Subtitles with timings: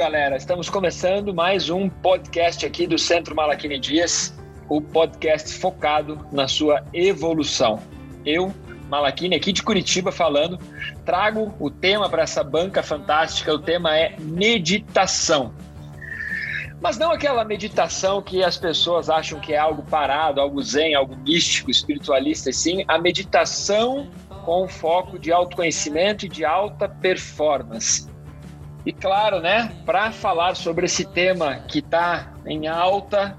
[0.00, 4.34] galera, estamos começando mais um podcast aqui do Centro Malaquine Dias,
[4.66, 7.78] o podcast focado na sua evolução.
[8.24, 8.50] Eu,
[8.88, 10.58] Malaquine, aqui de Curitiba falando,
[11.04, 15.52] trago o tema para essa banca fantástica, o tema é meditação.
[16.80, 21.14] Mas não aquela meditação que as pessoas acham que é algo parado, algo zen, algo
[21.14, 24.08] místico, espiritualista, sim a meditação
[24.46, 28.09] com foco de autoconhecimento e de alta performance.
[28.84, 33.36] E claro, né, para falar sobre esse tema que está em alta,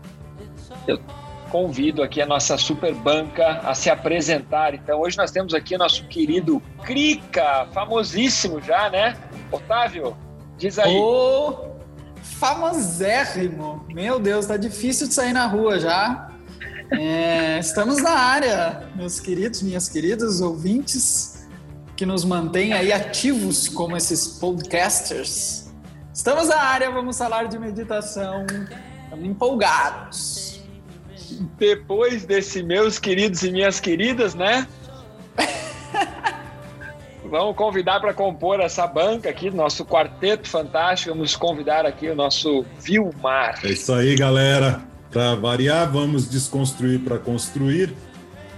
[0.88, 1.00] eu
[1.50, 4.74] convido aqui a nossa super banca a se apresentar.
[4.74, 9.18] Então, hoje nós temos aqui nosso querido Crica, famosíssimo já, né?
[9.52, 10.16] Otávio,
[10.58, 10.96] diz aí.
[10.96, 11.72] Ô,
[12.22, 13.86] famosérrimo!
[13.90, 16.30] Meu Deus, tá difícil de sair na rua já.
[16.92, 21.41] É, estamos na área, meus queridos, minhas queridas ouvintes
[22.02, 25.72] que nos mantém aí ativos como esses podcasters.
[26.12, 28.44] Estamos na área, vamos falar de meditação.
[29.04, 30.62] Estamos empolgados.
[31.60, 34.68] Depois desse, meus queridos e minhas queridas, né?
[37.30, 41.14] Vamos convidar para compor essa banca aqui, nosso quarteto fantástico.
[41.14, 43.60] Vamos convidar aqui o nosso Vilmar.
[43.64, 44.82] É isso aí, galera.
[45.12, 47.94] Para variar, vamos desconstruir para construir.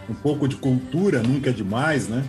[0.09, 2.23] Um pouco de cultura nunca é demais, né?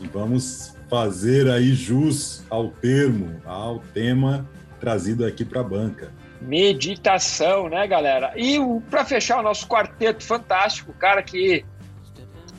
[0.00, 4.48] E vamos fazer aí jus ao termo, ao tema
[4.80, 6.12] trazido aqui para a banca.
[6.40, 8.32] Meditação, né, galera?
[8.36, 11.64] E para fechar o nosso quarteto fantástico, cara que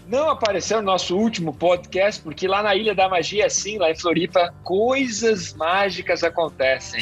[0.05, 3.95] não apareceu no nosso último podcast, porque lá na Ilha da Magia, sim, lá em
[3.95, 6.99] Floripa, coisas mágicas acontecem.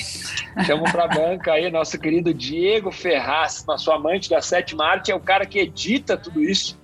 [0.66, 5.16] Chamo para a banca aí nosso querido Diego Ferraz, nosso amante da sétima arte, é
[5.16, 6.78] o cara que edita tudo isso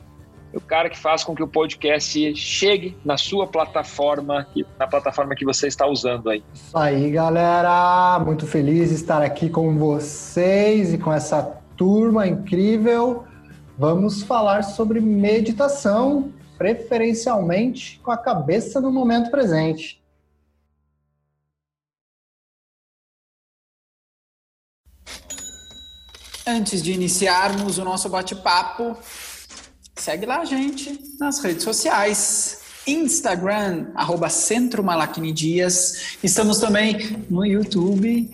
[0.54, 5.44] o cara que faz com que o podcast chegue na sua plataforma, na plataforma que
[5.44, 6.44] você está usando aí.
[6.54, 8.20] Isso aí, galera.
[8.20, 11.42] Muito feliz de estar aqui com vocês e com essa
[11.76, 13.26] turma incrível.
[13.78, 20.02] Vamos falar sobre meditação, preferencialmente com a cabeça no momento presente.
[26.46, 28.98] Antes de iniciarmos o nosso bate-papo,
[29.96, 32.60] Segue lá a gente nas redes sociais.
[32.86, 36.18] Instagram, arroba Centro Malaquini Dias.
[36.22, 38.30] Estamos também no YouTube,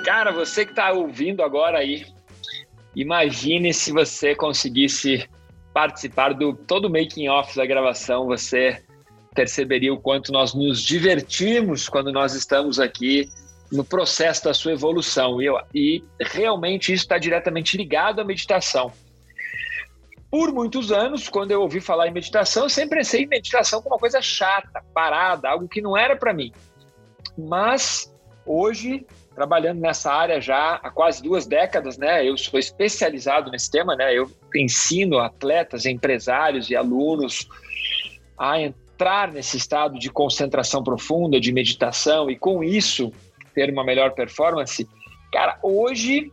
[0.07, 2.05] Cara, você que está ouvindo agora aí,
[2.95, 5.29] imagine se você conseguisse
[5.73, 8.81] participar do todo o making off da gravação, você
[9.35, 13.29] perceberia o quanto nós nos divertimos quando nós estamos aqui
[13.69, 15.41] no processo da sua evolução.
[15.41, 18.93] E, eu, e realmente isso está diretamente ligado à meditação.
[20.31, 23.95] Por muitos anos, quando eu ouvi falar em meditação, eu sempre pensei em meditação como
[23.95, 26.53] uma coisa chata, parada, algo que não era para mim.
[27.37, 28.09] Mas
[28.45, 29.05] hoje
[29.37, 32.27] trabalhando nessa área já há quase duas décadas, né?
[32.27, 34.11] Eu sou especializado nesse tema, né?
[34.11, 37.47] Eu ensino atletas, empresários e alunos
[38.35, 43.13] a entrar nesse estado de concentração profunda, de meditação e com isso
[43.53, 44.89] ter uma melhor performance.
[45.31, 46.31] Cara, hoje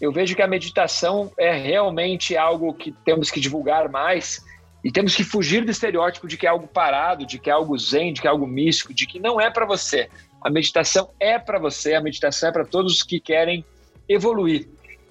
[0.00, 4.40] eu vejo que a meditação é realmente algo que temos que divulgar mais
[4.84, 7.76] e temos que fugir do estereótipo de que é algo parado, de que é algo
[7.76, 10.08] zen, de que é algo místico, de que não é para você.
[10.42, 13.64] A meditação é para você, a meditação é para todos os que querem
[14.08, 14.68] evoluir,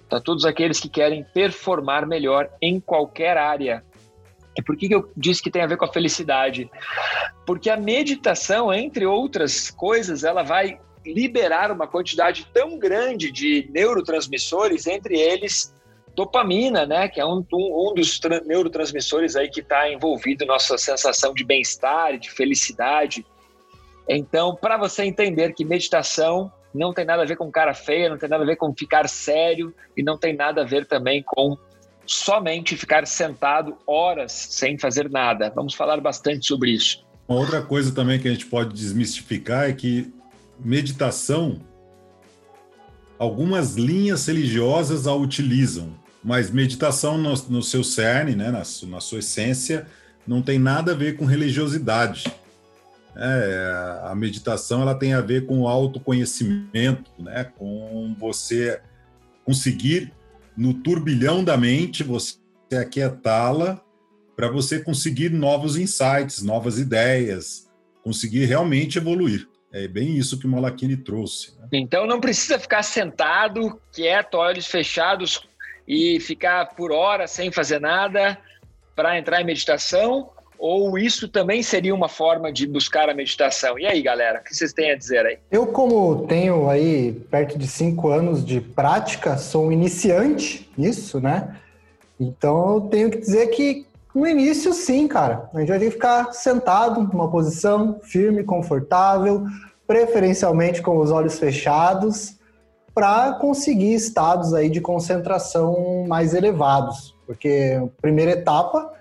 [0.10, 3.84] para todos aqueles que querem performar melhor em qualquer área.
[4.58, 6.70] E por que eu disse que tem a ver com a felicidade?
[7.46, 14.86] Porque a meditação, entre outras coisas, ela vai liberar uma quantidade tão grande de neurotransmissores,
[14.86, 15.74] entre eles
[16.16, 21.34] dopamina, né, que é um, um, um dos neurotransmissores aí que está envolvido nossa sensação
[21.34, 23.26] de bem-estar, de felicidade.
[24.10, 28.18] Então, para você entender que meditação não tem nada a ver com cara feia, não
[28.18, 31.56] tem nada a ver com ficar sério e não tem nada a ver também com
[32.08, 35.52] somente ficar sentado horas sem fazer nada.
[35.56, 37.06] Vamos falar bastante sobre isso.
[37.28, 40.12] Uma outra coisa também que a gente pode desmistificar é que
[40.60, 41.62] meditação,
[43.20, 49.20] algumas linhas religiosas a utilizam, mas meditação no, no seu cerne, né, na, na sua
[49.20, 49.86] essência,
[50.26, 52.24] não tem nada a ver com religiosidade.
[53.22, 57.44] É, a meditação ela tem a ver com o autoconhecimento, né?
[57.58, 58.82] com você
[59.44, 60.14] conseguir,
[60.56, 62.38] no turbilhão da mente, você
[62.80, 63.82] aquietá-la
[64.36, 67.70] para você conseguir novos insights, novas ideias,
[68.04, 69.50] conseguir realmente evoluir.
[69.72, 71.54] É bem isso que o Malakini trouxe.
[71.60, 71.68] Né?
[71.74, 75.48] Então não precisa ficar sentado, quieto, olhos fechados
[75.88, 78.38] e ficar por horas sem fazer nada
[78.96, 83.80] para entrar em meditação, ou isso também seria uma forma de buscar a meditação?
[83.80, 85.38] E aí, galera, o que vocês têm a dizer aí?
[85.50, 91.56] Eu, como tenho aí perto de cinco anos de prática, sou um iniciante nisso, né?
[92.20, 95.50] Então eu tenho que dizer que no início, sim, cara.
[95.54, 99.46] A gente vai ter que ficar sentado numa posição firme, confortável,
[99.88, 102.38] preferencialmente com os olhos fechados,
[102.94, 107.16] para conseguir estados aí de concentração mais elevados.
[107.26, 108.99] Porque a primeira etapa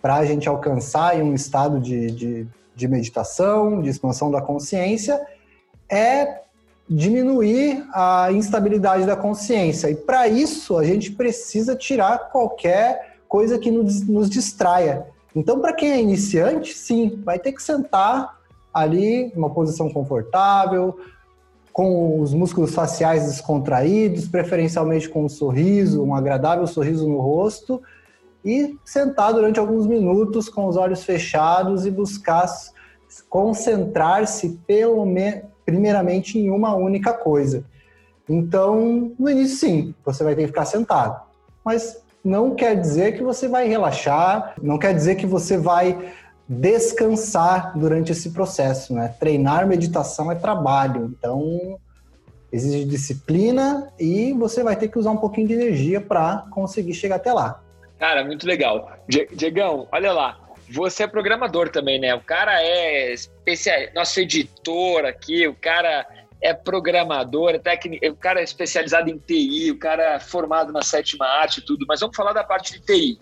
[0.00, 5.20] para a gente alcançar um estado de, de, de meditação, de expansão da consciência,
[5.88, 6.42] é
[6.88, 9.90] diminuir a instabilidade da consciência.
[9.90, 15.06] E para isso, a gente precisa tirar qualquer coisa que nos, nos distraia.
[15.36, 18.38] Então, para quem é iniciante, sim, vai ter que sentar
[18.72, 20.98] ali, uma posição confortável,
[21.72, 27.80] com os músculos faciais descontraídos, preferencialmente com um sorriso, um agradável sorriso no rosto,
[28.44, 32.46] e sentar durante alguns minutos com os olhos fechados e buscar
[33.28, 35.42] concentrar-se pelo me...
[35.64, 37.64] primeiramente em uma única coisa.
[38.28, 41.20] Então, no início sim, você vai ter que ficar sentado,
[41.64, 46.12] mas não quer dizer que você vai relaxar, não quer dizer que você vai
[46.46, 49.14] descansar durante esse processo, né?
[49.20, 51.78] Treinar meditação é trabalho, então
[52.50, 57.16] exige disciplina e você vai ter que usar um pouquinho de energia para conseguir chegar
[57.16, 57.62] até lá.
[57.98, 58.92] Cara, muito legal.
[59.08, 60.38] Diegão, olha lá.
[60.70, 62.14] Você é programador também, né?
[62.14, 66.06] O cara é especial, nosso editor aqui, o cara
[66.40, 70.82] é programador, é técnico, o cara é especializado em TI, o cara é formado na
[70.82, 73.18] sétima arte e tudo, mas vamos falar da parte de TI.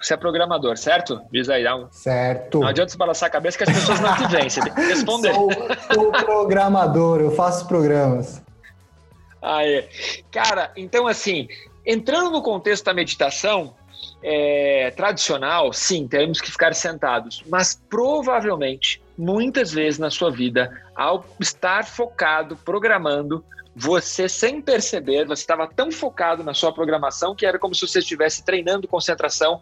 [0.00, 1.20] Você é programador, certo?
[1.30, 1.88] Diz aí, dá um.
[1.90, 2.60] Certo.
[2.60, 4.80] Não adianta você balançar a cabeça que as pessoas não te veem, você tem que
[4.80, 5.34] responder.
[5.34, 5.50] Sou,
[5.92, 8.42] sou programador, eu faço programas.
[9.42, 9.88] Ah, é.
[10.30, 11.48] Cara, então assim,
[11.84, 13.74] entrando no contexto da meditação,
[14.22, 21.24] é, tradicional, sim, temos que ficar sentados, mas provavelmente, muitas vezes na sua vida, ao
[21.40, 27.58] estar focado, programando, você sem perceber, você estava tão focado na sua programação que era
[27.58, 29.60] como se você estivesse treinando concentração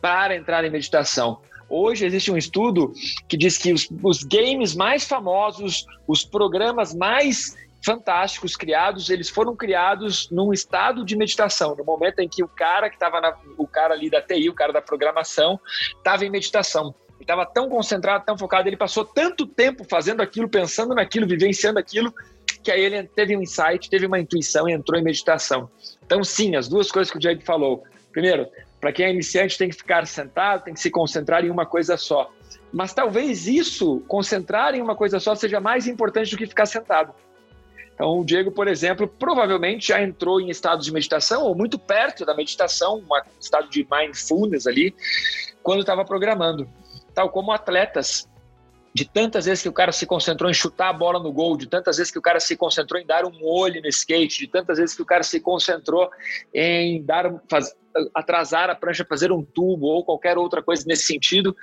[0.00, 1.40] para entrar em meditação.
[1.68, 2.92] Hoje existe um estudo
[3.28, 9.54] que diz que os, os games mais famosos, os programas mais fantásticos criados, eles foram
[9.54, 13.94] criados num estado de meditação, no momento em que o cara que estava o cara
[13.94, 15.60] ali da TI, o cara da programação,
[15.96, 16.92] estava em meditação.
[17.14, 21.78] Ele estava tão concentrado, tão focado, ele passou tanto tempo fazendo aquilo, pensando naquilo, vivenciando
[21.78, 22.12] aquilo,
[22.60, 25.70] que aí ele teve um insight, teve uma intuição e entrou em meditação.
[26.04, 27.84] Então, sim, as duas coisas que o Diego falou.
[28.10, 28.48] Primeiro,
[28.80, 31.96] para quem é iniciante, tem que ficar sentado, tem que se concentrar em uma coisa
[31.96, 32.32] só.
[32.72, 37.14] Mas talvez isso, concentrar em uma coisa só, seja mais importante do que ficar sentado.
[37.96, 42.26] Então, o Diego, por exemplo, provavelmente já entrou em estado de meditação ou muito perto
[42.26, 44.94] da meditação, um estado de mindfulness ali,
[45.62, 46.68] quando estava programando.
[47.14, 48.28] Tal como atletas,
[48.92, 51.66] de tantas vezes que o cara se concentrou em chutar a bola no gol, de
[51.66, 54.76] tantas vezes que o cara se concentrou em dar um olho no skate, de tantas
[54.76, 56.10] vezes que o cara se concentrou
[56.52, 57.74] em dar faz,
[58.14, 61.56] atrasar a prancha, fazer um tubo ou qualquer outra coisa nesse sentido,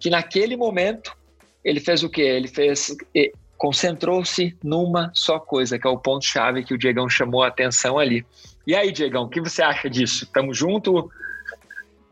[0.00, 1.16] que naquele momento
[1.64, 2.22] ele fez o quê?
[2.22, 2.96] Ele fez
[3.60, 8.24] concentrou-se numa só coisa, que é o ponto-chave que o Diegão chamou a atenção ali.
[8.66, 10.26] E aí, Diegão, o que você acha disso?
[10.32, 11.10] Tamo junto?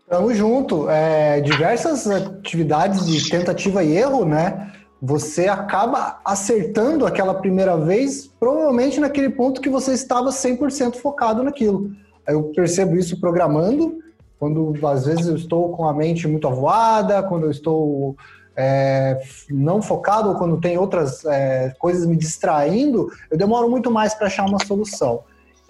[0.07, 0.91] Tamo junto.
[0.91, 4.73] É, diversas atividades de tentativa e erro, né?
[5.01, 11.91] Você acaba acertando aquela primeira vez, provavelmente naquele ponto que você estava 100% focado naquilo.
[12.27, 14.01] Eu percebo isso programando,
[14.39, 18.19] quando às vezes eu estou com a mente muito avoada, quando eu estou
[18.59, 24.15] é, não focado ou quando tem outras é, coisas me distraindo, eu demoro muito mais
[24.15, 25.23] para achar uma solução.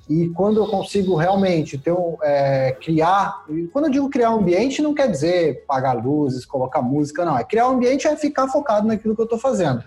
[0.08, 4.80] E quando eu consigo realmente ter um, é, criar, quando eu digo criar um ambiente,
[4.80, 7.36] não quer dizer apagar luzes, colocar música, não.
[7.36, 9.84] É criar um ambiente é ficar focado naquilo que eu estou fazendo.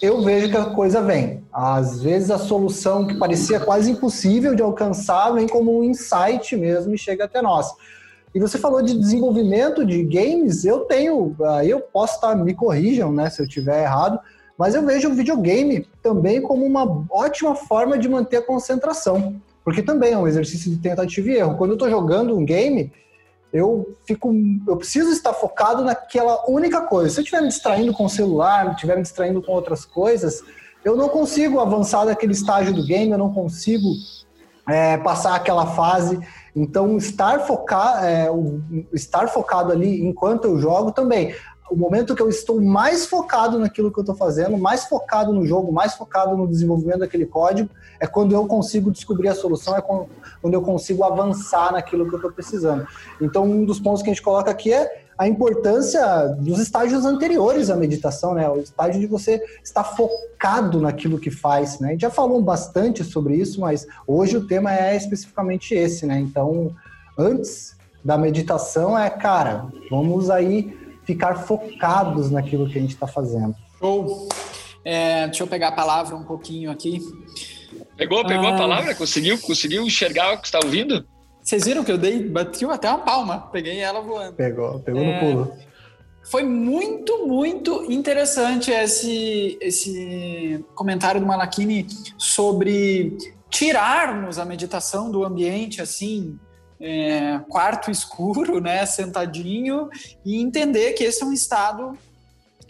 [0.00, 1.44] Eu vejo que a coisa vem.
[1.52, 6.92] Às vezes a solução que parecia quase impossível de alcançar vem como um insight mesmo
[6.92, 7.72] e chega até nós.
[8.34, 13.12] E você falou de desenvolvimento de games, eu tenho, aí eu posso estar, me corrijam,
[13.12, 14.18] né, se eu tiver errado,
[14.56, 19.34] mas eu vejo o videogame também como uma ótima forma de manter a concentração,
[19.64, 21.56] porque também é um exercício de tentativa e erro.
[21.56, 22.92] Quando eu estou jogando um game,
[23.52, 24.32] eu fico,
[24.66, 27.10] eu preciso estar focado naquela única coisa.
[27.10, 30.42] Se eu estiver me distraindo com o celular, estiver me distraindo com outras coisas,
[30.84, 33.88] eu não consigo avançar daquele estágio do game, eu não consigo
[34.68, 36.18] é, passar aquela fase.
[36.54, 38.28] Então, estar, focar, é,
[38.92, 41.34] estar focado ali enquanto eu jogo também
[41.72, 45.46] o momento que eu estou mais focado naquilo que eu estou fazendo, mais focado no
[45.46, 49.80] jogo, mais focado no desenvolvimento daquele código, é quando eu consigo descobrir a solução, é
[49.80, 52.86] quando eu consigo avançar naquilo que eu estou precisando.
[53.20, 57.70] Então, um dos pontos que a gente coloca aqui é a importância dos estágios anteriores
[57.70, 58.48] à meditação, né?
[58.48, 61.88] O estágio de você estar focado naquilo que faz, né?
[61.88, 66.18] A gente já falou bastante sobre isso, mas hoje o tema é especificamente esse, né?
[66.18, 66.74] Então,
[67.18, 73.54] antes da meditação é, cara, vamos aí ficar focados naquilo que a gente está fazendo.
[73.78, 74.28] Show!
[74.84, 77.00] É, deixa eu pegar a palavra um pouquinho aqui.
[77.96, 78.94] Pegou, pegou ah, a palavra?
[78.94, 81.06] Conseguiu, conseguiu enxergar o que está ouvindo?
[81.42, 84.34] Vocês viram que eu dei, bateu até uma palma, peguei ela voando.
[84.34, 85.56] Pegou, pegou é, no pulo.
[86.22, 93.16] Foi muito, muito interessante esse, esse comentário do Malakini sobre
[93.50, 96.38] tirarmos a meditação do ambiente assim
[96.82, 99.88] é, quarto escuro, né, sentadinho,
[100.24, 101.96] e entender que esse é um estado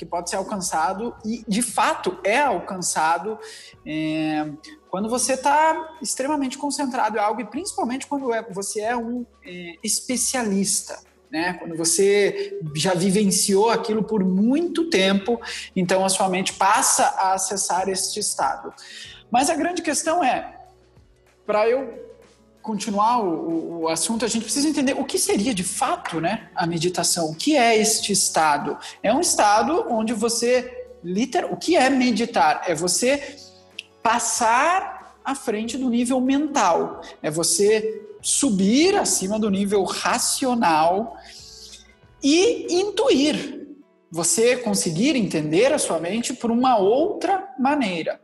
[0.03, 3.39] que pode ser alcançado e de fato é alcançado
[3.87, 4.51] é,
[4.91, 9.77] quando você está extremamente concentrado em algo e principalmente quando é, você é um é,
[9.81, 10.99] especialista.
[11.31, 11.55] Né?
[11.55, 15.41] Quando você já vivenciou aquilo por muito tempo,
[15.75, 18.75] então a sua mente passa a acessar este estado.
[19.31, 20.67] Mas a grande questão é,
[21.47, 22.12] para eu
[22.63, 26.67] continuar o, o, assunto, a gente precisa entender o que seria de fato né, a
[26.67, 27.31] meditação.
[27.31, 28.79] O que é este estado?
[29.03, 32.63] É um estado onde você, literal, o que é meditar?
[32.67, 33.37] É você
[34.03, 41.17] passar à frente do nível mental, é você subir acima do nível racional
[42.23, 43.61] e intuir.
[44.11, 48.21] Você conseguir entender a sua mente por uma outra maneira.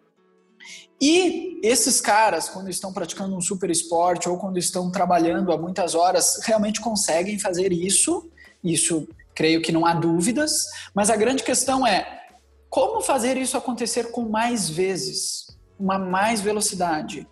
[1.00, 5.94] E esses caras, quando estão praticando um super esporte ou quando estão trabalhando há muitas
[5.94, 8.30] horas, realmente conseguem fazer isso.
[8.62, 10.66] Isso, creio que não há dúvidas.
[10.94, 12.26] Mas a grande questão é
[12.68, 17.26] como fazer isso acontecer com mais vezes, uma mais velocidade.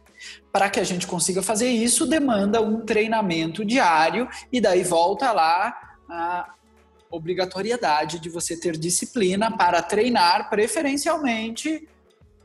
[0.53, 5.77] Para que a gente consiga fazer isso, demanda um treinamento diário e daí volta lá
[6.09, 6.55] a
[7.11, 11.87] obrigatoriedade de você ter disciplina para treinar preferencialmente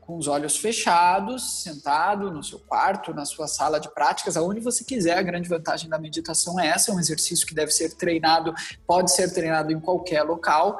[0.02, 4.84] com os olhos fechados, sentado no seu quarto, na sua sala de práticas, aonde você
[4.84, 5.16] quiser.
[5.16, 8.52] A grande vantagem da meditação é essa, é um exercício que deve ser treinado,
[8.86, 10.78] pode ser treinado em qualquer local,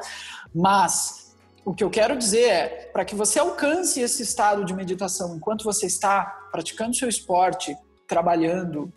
[0.55, 5.37] mas o que eu quero dizer é, para que você alcance esse estado de meditação
[5.37, 7.77] enquanto você está praticando seu esporte,
[8.09, 8.93] trabalhando,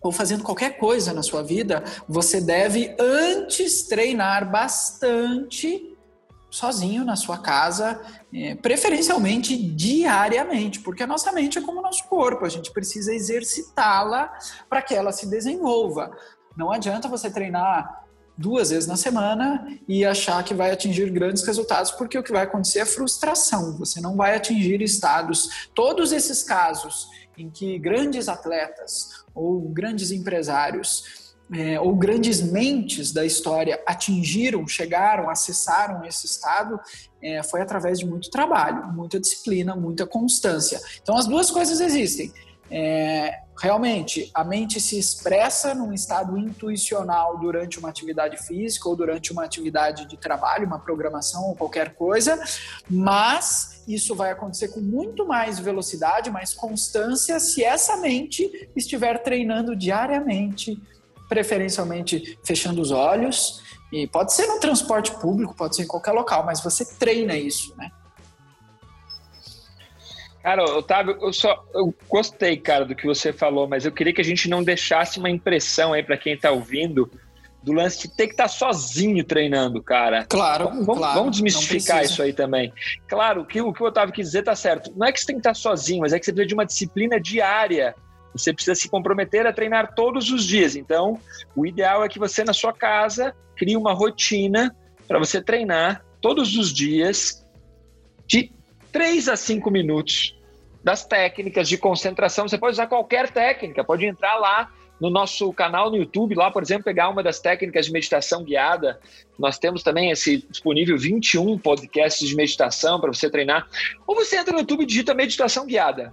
[0.00, 5.93] ou fazendo qualquer coisa na sua vida, você deve antes treinar bastante
[6.54, 8.00] sozinho na sua casa,
[8.32, 13.12] é, preferencialmente diariamente, porque a nossa mente é como o nosso corpo, a gente precisa
[13.12, 14.32] exercitá-la
[14.68, 16.16] para que ela se desenvolva.
[16.56, 18.04] Não adianta você treinar
[18.38, 22.44] duas vezes na semana e achar que vai atingir grandes resultados, porque o que vai
[22.44, 23.76] acontecer é frustração.
[23.78, 25.68] Você não vai atingir estados.
[25.74, 31.23] Todos esses casos em que grandes atletas ou grandes empresários
[31.54, 36.80] é, ou grandes mentes da história atingiram, chegaram, acessaram esse estado,
[37.22, 40.80] é, foi através de muito trabalho, muita disciplina, muita constância.
[41.00, 42.32] Então, as duas coisas existem.
[42.70, 49.30] É, realmente, a mente se expressa num estado intuicional durante uma atividade física ou durante
[49.30, 52.42] uma atividade de trabalho, uma programação ou qualquer coisa,
[52.90, 59.76] mas isso vai acontecer com muito mais velocidade, mais constância, se essa mente estiver treinando
[59.76, 60.82] diariamente
[61.28, 63.62] preferencialmente fechando os olhos.
[63.92, 67.74] E pode ser no transporte público, pode ser em qualquer local, mas você treina isso,
[67.76, 67.90] né?
[70.42, 74.20] Cara, Otávio, eu só eu gostei, cara, do que você falou, mas eu queria que
[74.20, 77.10] a gente não deixasse uma impressão aí para quem está ouvindo
[77.62, 80.26] do lance de ter que estar tá sozinho treinando, cara.
[80.26, 82.70] Claro, vamos, claro, vamos desmistificar isso aí também.
[83.08, 84.92] Claro, que o que o Otávio quis dizer tá certo.
[84.94, 86.54] Não é que você tem que estar tá sozinho, mas é que você precisa de
[86.54, 87.94] uma disciplina diária
[88.34, 90.74] você precisa se comprometer a treinar todos os dias.
[90.74, 91.20] Então,
[91.54, 94.74] o ideal é que você, na sua casa, crie uma rotina
[95.06, 97.46] para você treinar todos os dias
[98.26, 98.50] de
[98.90, 100.36] 3 a 5 minutos
[100.82, 102.48] das técnicas de concentração.
[102.48, 106.62] Você pode usar qualquer técnica, pode entrar lá no nosso canal no YouTube, lá, por
[106.62, 108.98] exemplo, pegar uma das técnicas de meditação guiada.
[109.38, 113.68] Nós temos também esse disponível 21 podcasts de meditação para você treinar.
[114.06, 116.12] Ou você entra no YouTube e digita meditação guiada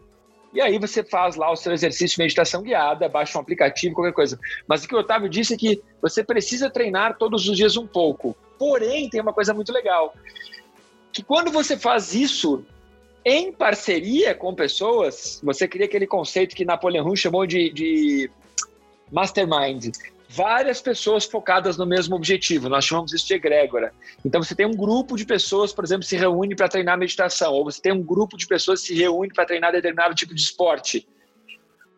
[0.54, 4.14] E aí você faz lá o seu exercício de meditação guiada, baixa um aplicativo, qualquer
[4.14, 4.40] coisa.
[4.68, 7.88] Mas o que o Otávio disse é que você precisa treinar todos os dias um
[7.88, 8.36] pouco.
[8.60, 10.14] Porém, tem uma coisa muito legal,
[11.12, 12.64] que quando você faz isso
[13.24, 18.30] em parceria com pessoas, você cria aquele conceito que Napoleão Hill chamou de, de
[19.12, 19.92] mastermind
[20.34, 22.70] várias pessoas focadas no mesmo objetivo.
[22.70, 23.94] Nós chamamos isso de egrégora.
[24.24, 27.66] Então você tem um grupo de pessoas, por exemplo, se reúne para treinar meditação, ou
[27.66, 31.08] você tem um grupo de pessoas que se reúne para treinar determinado tipo de esporte.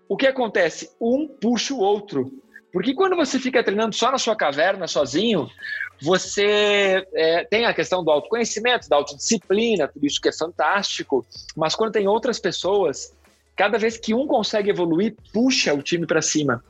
[0.10, 0.92] O que acontece?
[1.00, 2.32] Um puxa o outro.
[2.72, 5.48] Porque quando você fica treinando só na sua caverna, sozinho,
[6.02, 11.24] você é, tem a questão do autoconhecimento, da autodisciplina, tudo isso que é fantástico,
[11.56, 13.16] mas quando tem outras pessoas,
[13.56, 16.64] cada vez que um consegue evoluir, puxa o time para cima.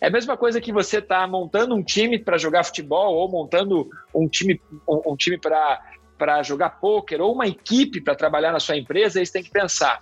[0.00, 3.88] É a mesma coisa que você está montando um time para jogar futebol ou montando
[4.14, 8.76] um time, um, um time para jogar pôquer ou uma equipe para trabalhar na sua
[8.76, 10.00] empresa, você tem que pensar.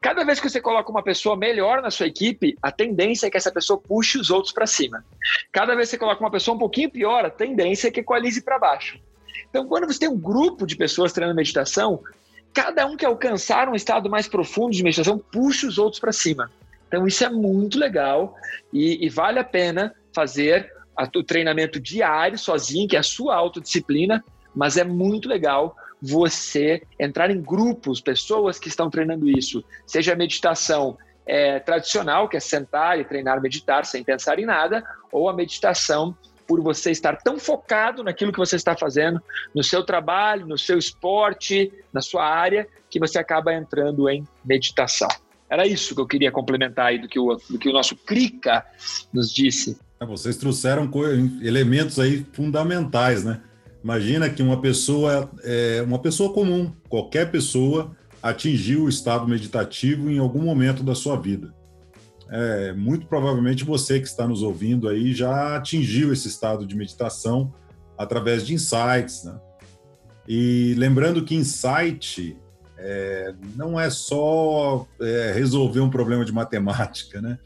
[0.00, 3.36] Cada vez que você coloca uma pessoa melhor na sua equipe, a tendência é que
[3.36, 5.04] essa pessoa puxe os outros para cima.
[5.52, 8.40] Cada vez que você coloca uma pessoa um pouquinho pior, a tendência é que equalize
[8.42, 8.98] para baixo.
[9.50, 12.02] Então, quando você tem um grupo de pessoas treinando meditação,
[12.54, 16.50] cada um que alcançar um estado mais profundo de meditação puxa os outros para cima.
[16.90, 18.34] Então, isso é muito legal
[18.72, 23.36] e, e vale a pena fazer a, o treinamento diário sozinho, que é a sua
[23.36, 30.14] autodisciplina, mas é muito legal você entrar em grupos, pessoas que estão treinando isso, seja
[30.14, 34.82] a meditação é, tradicional, que é sentar e treinar meditar sem pensar em nada,
[35.12, 39.22] ou a meditação por você estar tão focado naquilo que você está fazendo,
[39.54, 45.08] no seu trabalho, no seu esporte, na sua área, que você acaba entrando em meditação.
[45.50, 48.64] Era isso que eu queria complementar aí do que o, do que o nosso Krika
[49.12, 49.76] nos disse.
[50.00, 50.88] É, vocês trouxeram
[51.42, 53.40] elementos aí fundamentais, né?
[53.82, 60.18] Imagina que uma pessoa, é, uma pessoa comum, qualquer pessoa, atingiu o estado meditativo em
[60.18, 61.52] algum momento da sua vida.
[62.30, 67.52] É, muito provavelmente você que está nos ouvindo aí já atingiu esse estado de meditação
[67.98, 69.40] através de insights, né?
[70.28, 72.36] E lembrando que insight
[72.82, 77.38] é, não é só é, resolver um problema de matemática, né?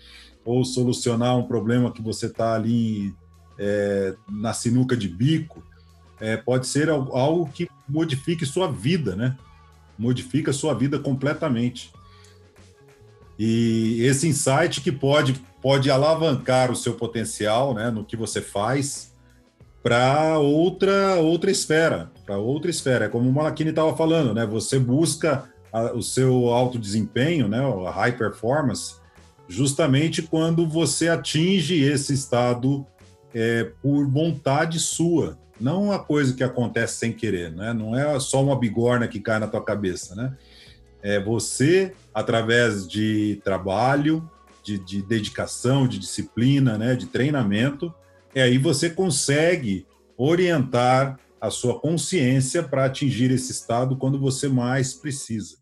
[0.45, 3.15] Ou solucionar um problema que você está ali
[3.59, 5.63] é, na sinuca de bico.
[6.21, 9.37] É, pode ser algo que modifique sua vida, né?
[9.99, 11.93] Modifica sua vida completamente.
[13.37, 17.91] E esse insight que pode, pode alavancar o seu potencial, né?
[17.91, 19.14] No que você faz
[19.85, 23.05] para outra outra esfera, para outra esfera.
[23.05, 24.47] É como o Malakini estava falando, né?
[24.47, 27.61] Você busca a, o seu alto desempenho, né?
[27.87, 28.95] A high performance,
[29.47, 32.87] justamente quando você atinge esse estado
[33.35, 37.75] é, por vontade sua, não uma coisa que acontece sem querer, né?
[37.75, 40.35] Não é só uma bigorna que cai na tua cabeça, né?
[41.03, 44.27] É você através de trabalho,
[44.63, 46.97] de, de dedicação, de disciplina, né?
[46.97, 47.93] De treinamento
[48.35, 49.87] e aí você consegue
[50.19, 55.57] orientar a sua consciência para atingir esse estado quando você mais precisa.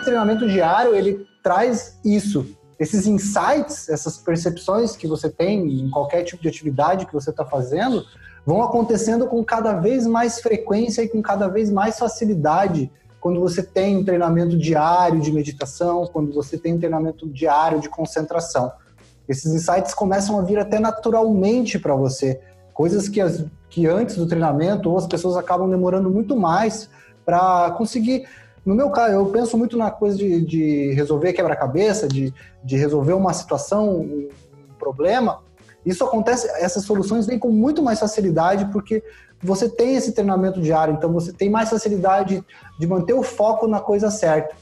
[0.00, 2.46] O treinamento diário ele traz isso,
[2.78, 7.44] esses insights, essas percepções que você tem em qualquer tipo de atividade que você está
[7.44, 8.04] fazendo,
[8.46, 12.90] vão acontecendo com cada vez mais frequência e com cada vez mais facilidade
[13.22, 17.88] quando você tem um treinamento diário de meditação, quando você tem um treinamento diário de
[17.88, 18.72] concentração.
[19.28, 22.40] Esses insights começam a vir até naturalmente para você,
[22.74, 26.90] coisas que, as, que antes do treinamento ou as pessoas acabam demorando muito mais
[27.24, 28.26] para conseguir.
[28.66, 33.12] No meu caso, eu penso muito na coisa de, de resolver quebra-cabeça, de, de resolver
[33.12, 34.28] uma situação, um
[34.80, 35.38] problema.
[35.86, 39.00] Isso acontece, essas soluções vêm com muito mais facilidade porque
[39.42, 42.44] você tem esse treinamento diário, então você tem mais facilidade
[42.78, 44.54] de manter o foco na coisa certa.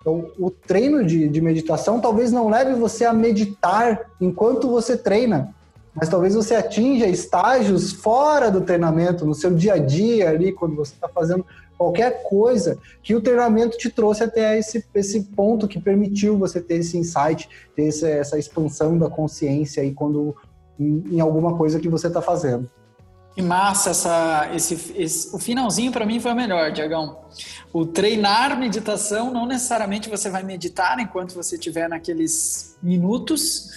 [0.00, 5.54] Então, o treino de, de meditação talvez não leve você a meditar enquanto você treina,
[5.94, 10.76] mas talvez você atinja estágios fora do treinamento, no seu dia a dia ali, quando
[10.76, 11.44] você está fazendo
[11.76, 16.76] qualquer coisa, que o treinamento te trouxe até esse, esse ponto que permitiu você ter
[16.76, 20.36] esse insight, ter essa, essa expansão da consciência aí quando
[20.78, 22.68] em, em alguma coisa que você está fazendo.
[23.36, 27.22] Que massa essa, esse, esse o finalzinho para mim foi o melhor, Diagão.
[27.70, 33.68] O treinar meditação, não necessariamente você vai meditar enquanto você estiver naqueles minutos,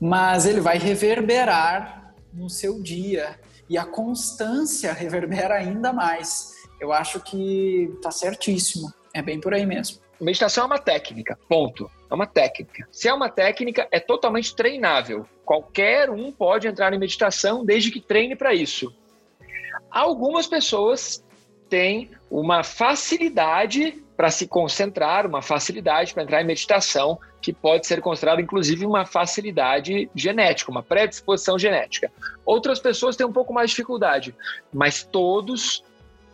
[0.00, 3.38] mas ele vai reverberar no seu dia
[3.70, 6.52] e a constância reverbera ainda mais.
[6.80, 8.92] Eu acho que tá certíssimo.
[9.14, 10.00] É bem por aí mesmo.
[10.20, 11.88] Meditação é uma técnica, ponto.
[12.10, 12.88] É uma técnica.
[12.90, 15.24] Se é uma técnica, é totalmente treinável.
[15.44, 18.92] Qualquer um pode entrar em meditação desde que treine para isso.
[19.94, 21.24] Algumas pessoas
[21.68, 28.00] têm uma facilidade para se concentrar, uma facilidade para entrar em meditação, que pode ser
[28.00, 32.10] considerada inclusive uma facilidade genética, uma predisposição genética.
[32.44, 34.34] Outras pessoas têm um pouco mais de dificuldade,
[34.72, 35.84] mas todos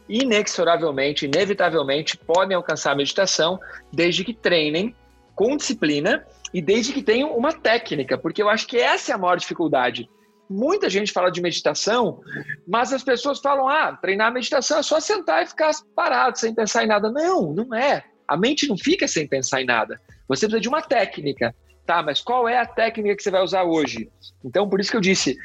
[0.08, 3.60] inexoravelmente, inevitavelmente podem alcançar a meditação
[3.92, 4.96] desde que treinem
[5.34, 9.18] com disciplina e desde que tenham uma técnica, porque eu acho que essa é a
[9.18, 10.08] maior dificuldade.
[10.50, 12.20] Muita gente fala de meditação,
[12.66, 16.82] mas as pessoas falam: ah, treinar meditação é só sentar e ficar parado, sem pensar
[16.82, 17.08] em nada.
[17.08, 18.04] Não, não é.
[18.26, 20.00] A mente não fica sem pensar em nada.
[20.26, 21.54] Você precisa de uma técnica.
[21.86, 24.08] Tá, mas qual é a técnica que você vai usar hoje?
[24.44, 25.36] Então, por isso que eu disse,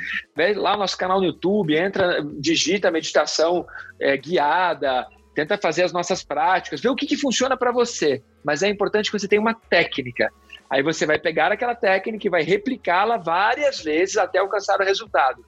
[0.56, 3.65] lá no nosso canal no YouTube, entra, digita meditação
[4.00, 8.24] é, guiada, tenta fazer as nossas práticas, vê o que, que funciona para você.
[8.44, 10.32] Mas é importante que você tenha uma técnica.
[10.76, 15.42] Aí você vai pegar aquela técnica e vai replicá-la várias vezes até alcançar o resultado.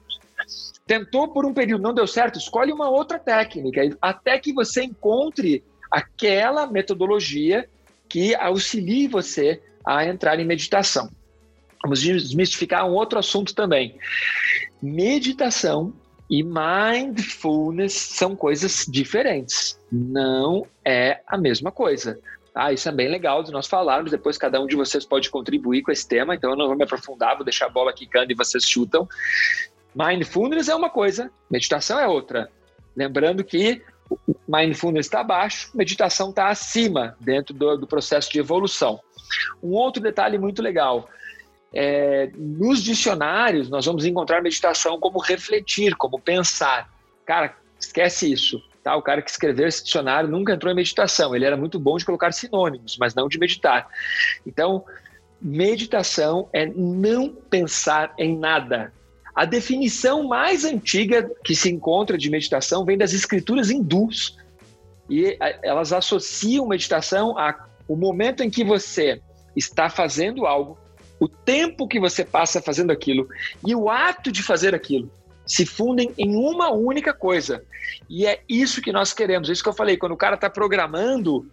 [0.86, 5.62] Tentou por um período, não deu certo, escolhe uma outra técnica, até que você encontre
[5.90, 7.68] aquela metodologia
[8.08, 11.10] que auxilie você a entrar em meditação.
[11.82, 13.98] Vamos desmistificar um outro assunto também.
[14.80, 15.92] Meditação
[16.30, 19.78] e mindfulness são coisas diferentes.
[19.92, 22.18] Não é a mesma coisa.
[22.60, 24.10] Ah, isso é bem legal de nós falarmos.
[24.10, 26.82] Depois cada um de vocês pode contribuir com esse tema, então eu não vou me
[26.82, 29.08] aprofundar, vou deixar a bola quicando e vocês chutam.
[29.94, 32.50] Mindfulness é uma coisa, meditação é outra.
[32.96, 33.80] Lembrando que
[34.48, 38.98] mindfulness está abaixo, meditação está acima, dentro do, do, processo de evolução.
[39.62, 41.08] Um outro detalhe muito legal.
[41.72, 46.90] É, nos dicionários, nós vamos encontrar meditação como refletir, como pensar.
[47.24, 48.60] Cara, esquece isso.
[48.88, 48.96] Tá?
[48.96, 51.36] O cara que escreveu esse dicionário nunca entrou em meditação.
[51.36, 53.86] Ele era muito bom de colocar sinônimos, mas não de meditar.
[54.46, 54.82] Então,
[55.42, 58.90] meditação é não pensar em nada.
[59.34, 64.38] A definição mais antiga que se encontra de meditação vem das escrituras hindus.
[65.10, 69.20] E elas associam meditação ao momento em que você
[69.54, 70.78] está fazendo algo,
[71.20, 73.28] o tempo que você passa fazendo aquilo
[73.66, 75.10] e o ato de fazer aquilo
[75.48, 77.64] se fundem em uma única coisa.
[78.08, 79.48] E é isso que nós queremos.
[79.48, 81.50] É isso que eu falei, quando o cara está programando,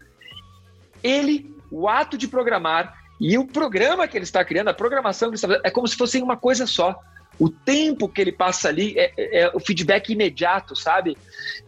[1.01, 5.31] ele, o ato de programar e o programa que ele está criando, a programação que
[5.31, 6.99] ele está fazendo, é como se fossem uma coisa só
[7.39, 11.17] o tempo que ele passa ali é, é, é o feedback imediato, sabe?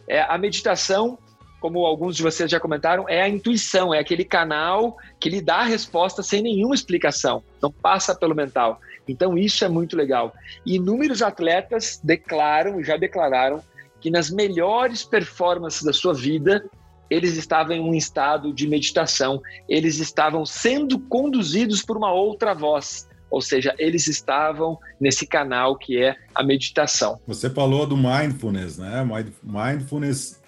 [0.06, 1.18] É, a meditação,
[1.60, 5.56] como alguns de vocês já comentaram, é a intuição, é aquele canal que lhe dá
[5.56, 8.80] a resposta sem nenhuma explicação, não passa pelo mental.
[9.08, 10.32] Então isso é muito legal.
[10.64, 13.62] E inúmeros atletas declaram, já declararam,
[14.00, 16.64] que nas melhores performances da sua vida,
[17.10, 23.08] eles estavam em um estado de meditação, eles estavam sendo conduzidos por uma outra voz
[23.30, 27.20] ou seja, eles estavam nesse canal que é a meditação.
[27.26, 29.06] Você falou do mindfulness, né?
[29.42, 30.40] Mindfulness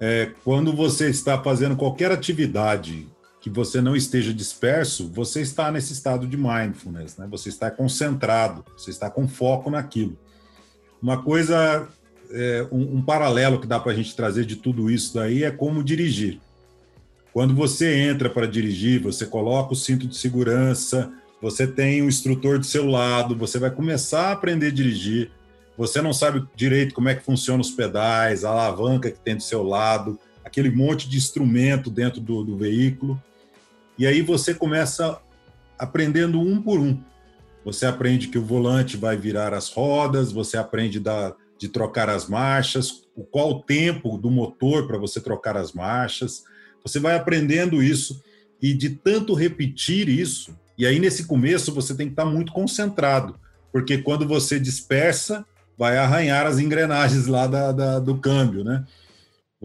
[0.00, 3.06] é quando você está fazendo qualquer atividade
[3.44, 7.28] que você não esteja disperso, você está nesse estado de mindfulness, né?
[7.30, 10.16] Você está concentrado, você está com foco naquilo.
[11.02, 11.86] Uma coisa,
[12.30, 15.50] é, um, um paralelo que dá para a gente trazer de tudo isso daí é
[15.50, 16.40] como dirigir.
[17.34, 22.58] Quando você entra para dirigir, você coloca o cinto de segurança, você tem um instrutor
[22.58, 25.30] do seu lado, você vai começar a aprender a dirigir,
[25.76, 29.42] você não sabe direito como é que funcionam os pedais, a alavanca que tem do
[29.42, 33.22] seu lado, aquele monte de instrumento dentro do, do veículo.
[33.98, 35.20] E aí você começa
[35.78, 37.00] aprendendo um por um.
[37.64, 42.28] Você aprende que o volante vai virar as rodas, você aprende da, de trocar as
[42.28, 46.44] marchas, o qual o tempo do motor para você trocar as marchas.
[46.82, 48.22] Você vai aprendendo isso
[48.60, 53.36] e de tanto repetir isso, e aí, nesse começo, você tem que estar muito concentrado,
[53.72, 55.44] porque quando você dispersa,
[55.78, 58.84] vai arranhar as engrenagens lá da, da, do câmbio, né?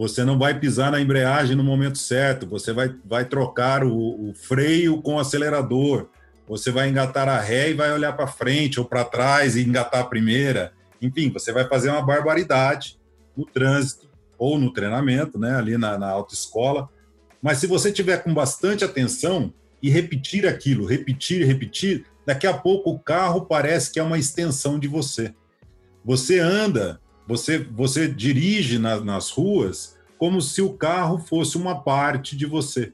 [0.00, 4.34] Você não vai pisar na embreagem no momento certo, você vai, vai trocar o, o
[4.34, 6.08] freio com o acelerador,
[6.48, 10.00] você vai engatar a ré e vai olhar para frente ou para trás e engatar
[10.00, 10.72] a primeira.
[11.02, 12.98] Enfim, você vai fazer uma barbaridade
[13.36, 14.08] no trânsito
[14.38, 16.88] ou no treinamento, né, ali na, na autoescola.
[17.42, 22.90] Mas se você tiver com bastante atenção, e repetir aquilo, repetir, repetir, daqui a pouco
[22.90, 25.34] o carro parece que é uma extensão de você.
[26.02, 32.36] Você anda, você, você dirige na, nas ruas como se o carro fosse uma parte
[32.36, 32.92] de você.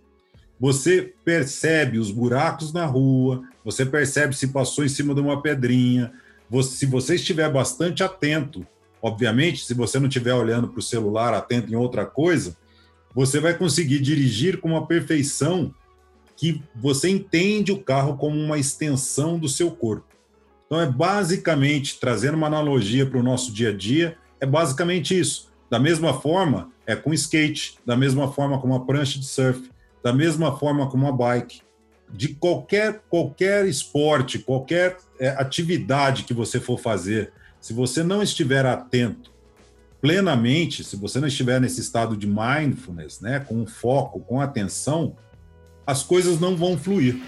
[0.60, 6.12] Você percebe os buracos na rua, você percebe se passou em cima de uma pedrinha.
[6.50, 8.66] Você, se você estiver bastante atento,
[9.00, 12.54] obviamente, se você não estiver olhando para o celular, atento em outra coisa,
[13.14, 15.74] você vai conseguir dirigir com uma perfeição
[16.36, 20.14] que você entende o carro como uma extensão do seu corpo.
[20.66, 25.50] Então, é basicamente, trazendo uma analogia para o nosso dia a dia, é basicamente isso.
[25.70, 29.70] Da mesma forma é com skate, da mesma forma com uma prancha de surf,
[30.02, 31.60] da mesma forma com uma bike.
[32.08, 38.64] De qualquer, qualquer esporte, qualquer é, atividade que você for fazer, se você não estiver
[38.64, 39.34] atento
[40.00, 45.16] plenamente, se você não estiver nesse estado de mindfulness, né, com foco, com atenção,
[45.86, 47.20] as coisas não vão fluir.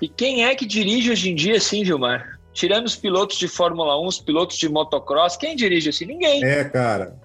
[0.00, 2.39] E quem é que dirige hoje em dia assim, Gilmar?
[2.52, 6.06] Tirando os pilotos de Fórmula 1, os pilotos de motocross, quem dirige assim?
[6.06, 6.44] Ninguém.
[6.44, 7.16] É, cara.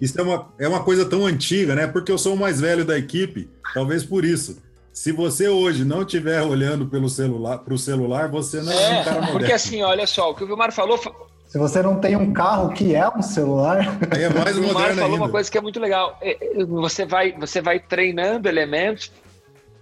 [0.00, 1.86] Isso é uma, é uma coisa tão antiga, né?
[1.86, 4.62] Porque eu sou o mais velho da equipe, talvez por isso.
[4.92, 9.00] Se você hoje não estiver olhando pelo celular, para o celular, você não é, é
[9.00, 9.38] um cara moderno.
[9.38, 10.98] Porque assim, olha só, o que o Vilmar falou.
[11.46, 13.98] Se você não tem um carro que é um celular.
[14.10, 15.16] Aí é mais o Vilmar falou ainda.
[15.16, 16.18] uma coisa que é muito legal.
[16.20, 19.10] É, é, você vai, você vai treinando elementos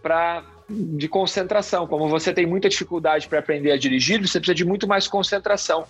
[0.03, 1.87] para de concentração.
[1.87, 5.85] Como você tem muita dificuldade para aprender a dirigir, você precisa de muito mais concentração.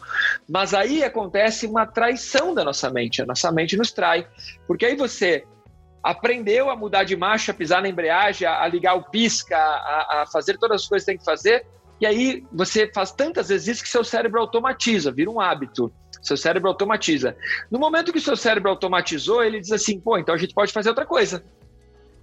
[0.48, 3.22] Mas aí acontece uma traição da nossa mente.
[3.22, 4.26] A nossa mente nos trai.
[4.66, 5.44] Porque aí você
[6.02, 10.26] aprendeu a mudar de marcha, a pisar na embreagem, a, ligar o pisca, a, a
[10.26, 11.66] fazer todas as coisas que tem que fazer.
[12.00, 15.92] E aí você faz tantas vezes isso que seu cérebro automatiza, vira um hábito.
[16.22, 17.36] Seu cérebro automatiza.
[17.70, 20.88] No momento que seu cérebro automatizou, ele diz assim: pô, então a gente pode fazer
[20.88, 21.44] outra coisa.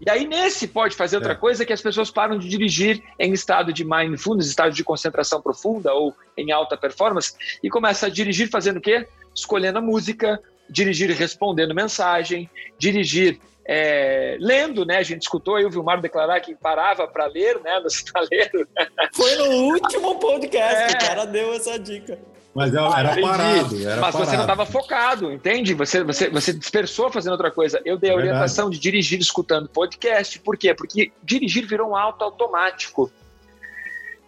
[0.05, 1.35] E aí, nesse pode fazer outra é.
[1.35, 5.93] coisa que as pessoas param de dirigir em estado de mindfulness, estado de concentração profunda
[5.93, 9.07] ou em alta performance, e começa a dirigir fazendo o quê?
[9.33, 10.39] Escolhendo a música,
[10.69, 14.97] dirigir respondendo mensagem, dirigir é, lendo, né?
[14.97, 17.79] A gente escutou aí o Vilmar declarar que parava para ler, né?
[17.83, 18.67] No estaleiro.
[19.13, 20.97] Foi no último podcast, é.
[20.97, 22.19] o cara deu essa dica.
[22.53, 23.81] Mas era, parado.
[23.81, 24.17] Era Mas parado.
[24.17, 25.73] você não estava focado, entende?
[25.73, 27.81] Você, você, você dispersou fazendo outra coisa.
[27.83, 30.39] Eu dei a orientação de dirigir escutando podcast.
[30.39, 30.73] Por quê?
[30.73, 33.11] Porque dirigir virou um auto automático.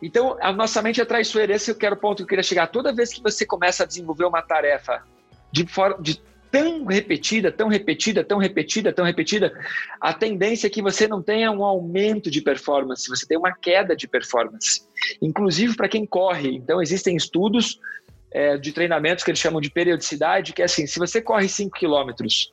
[0.01, 1.53] Então, a nossa mente é traiçoeira.
[1.53, 2.67] Esse eu quero o ponto que eu queria chegar.
[2.67, 5.03] Toda vez que você começa a desenvolver uma tarefa
[5.51, 6.19] de, forma, de
[6.51, 9.53] tão repetida, tão repetida, tão repetida, tão repetida,
[10.01, 13.95] a tendência é que você não tenha um aumento de performance, você tem uma queda
[13.95, 14.81] de performance.
[15.21, 16.55] Inclusive para quem corre.
[16.55, 17.79] Então, existem estudos
[18.35, 21.73] é, de treinamentos que eles chamam de periodicidade, que é assim, se você corre 5
[21.73, 22.51] quilômetros,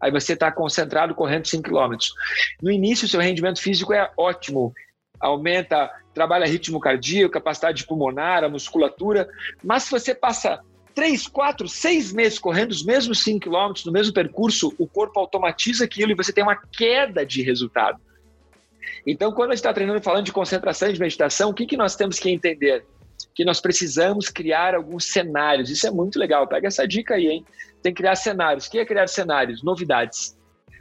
[0.00, 2.14] aí você está concentrado correndo 5 quilômetros.
[2.62, 4.72] No início, seu rendimento físico é ótimo,
[5.20, 9.28] aumenta, trabalha ritmo cardíaco, capacidade pulmonar, a musculatura,
[9.62, 10.58] mas se você passa
[10.94, 15.84] 3, 4, 6 meses correndo os mesmos 5 quilômetros, no mesmo percurso, o corpo automatiza
[15.84, 18.00] aquilo e você tem uma queda de resultado.
[19.06, 21.76] Então, quando a gente está treinando falando de concentração e de meditação, o que, que
[21.76, 22.86] nós temos que entender?
[23.34, 25.70] Que nós precisamos criar alguns cenários.
[25.70, 26.46] Isso é muito legal.
[26.46, 27.44] Pega essa dica aí, hein?
[27.82, 28.66] Tem que criar cenários.
[28.66, 29.62] O que é criar cenários?
[29.62, 30.38] Novidades.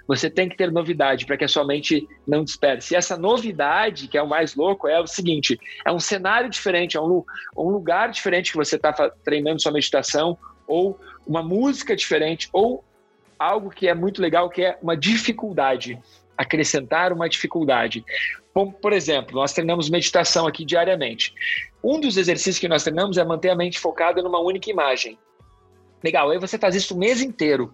[0.07, 2.93] Você tem que ter novidade para que a sua mente não disperse.
[2.93, 6.97] E essa novidade, que é o mais louco, é o seguinte: é um cenário diferente,
[6.97, 7.23] é um,
[7.55, 8.91] um lugar diferente que você está
[9.23, 10.35] treinando sua meditação,
[10.67, 12.83] ou uma música diferente, ou
[13.37, 15.99] algo que é muito legal, que é uma dificuldade
[16.39, 18.05] acrescentar uma dificuldade.
[18.53, 21.33] Como, por exemplo, nós treinamos meditação aqui diariamente.
[21.83, 25.17] Um dos exercícios que nós treinamos é manter a mente focada numa única imagem.
[26.03, 27.73] Legal, aí você faz isso o mês inteiro.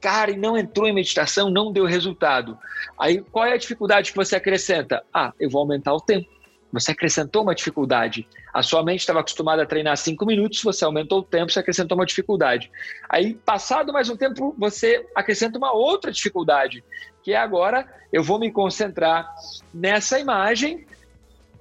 [0.00, 2.58] Cara, e não entrou em meditação, não deu resultado.
[2.98, 5.02] Aí qual é a dificuldade que você acrescenta?
[5.12, 6.28] Ah, eu vou aumentar o tempo.
[6.72, 8.28] Você acrescentou uma dificuldade.
[8.52, 11.96] A sua mente estava acostumada a treinar cinco minutos, você aumentou o tempo, você acrescentou
[11.96, 12.70] uma dificuldade.
[13.08, 16.84] Aí, passado mais um tempo, você acrescenta uma outra dificuldade,
[17.22, 19.34] que é agora eu vou me concentrar
[19.72, 20.86] nessa imagem,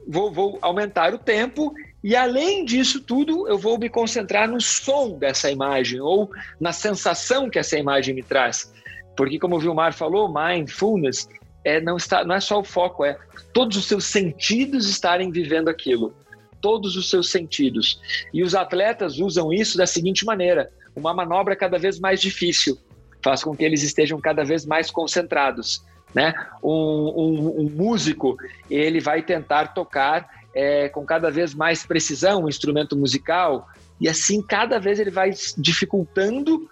[0.07, 5.17] vou, vou aumentar o tempo e além disso tudo, eu vou me concentrar no som
[5.17, 8.71] dessa imagem ou na sensação que essa imagem me traz.
[9.15, 11.27] Porque, como o Vilmar falou, mindfulness
[11.65, 13.17] é, não, está, não é só o foco, é
[13.51, 16.13] todos os seus sentidos estarem vivendo aquilo.
[16.61, 17.99] Todos os seus sentidos.
[18.33, 22.77] E os atletas usam isso da seguinte maneira: uma manobra cada vez mais difícil
[23.23, 25.83] faz com que eles estejam cada vez mais concentrados.
[26.13, 26.33] Né?
[26.63, 28.37] Um, um, um músico
[28.69, 33.67] ele vai tentar tocar é, com cada vez mais precisão um instrumento musical
[33.99, 36.69] e assim cada vez ele vai dificultando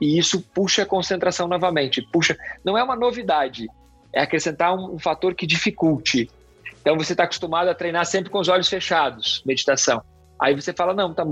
[0.00, 2.02] e isso puxa a concentração novamente.
[2.02, 3.68] Puxa, não é uma novidade,
[4.12, 6.28] é acrescentar um, um fator que dificulte.
[6.80, 10.02] Então você está acostumado a treinar sempre com os olhos fechados, meditação.
[10.40, 11.24] Aí você fala, não, tá,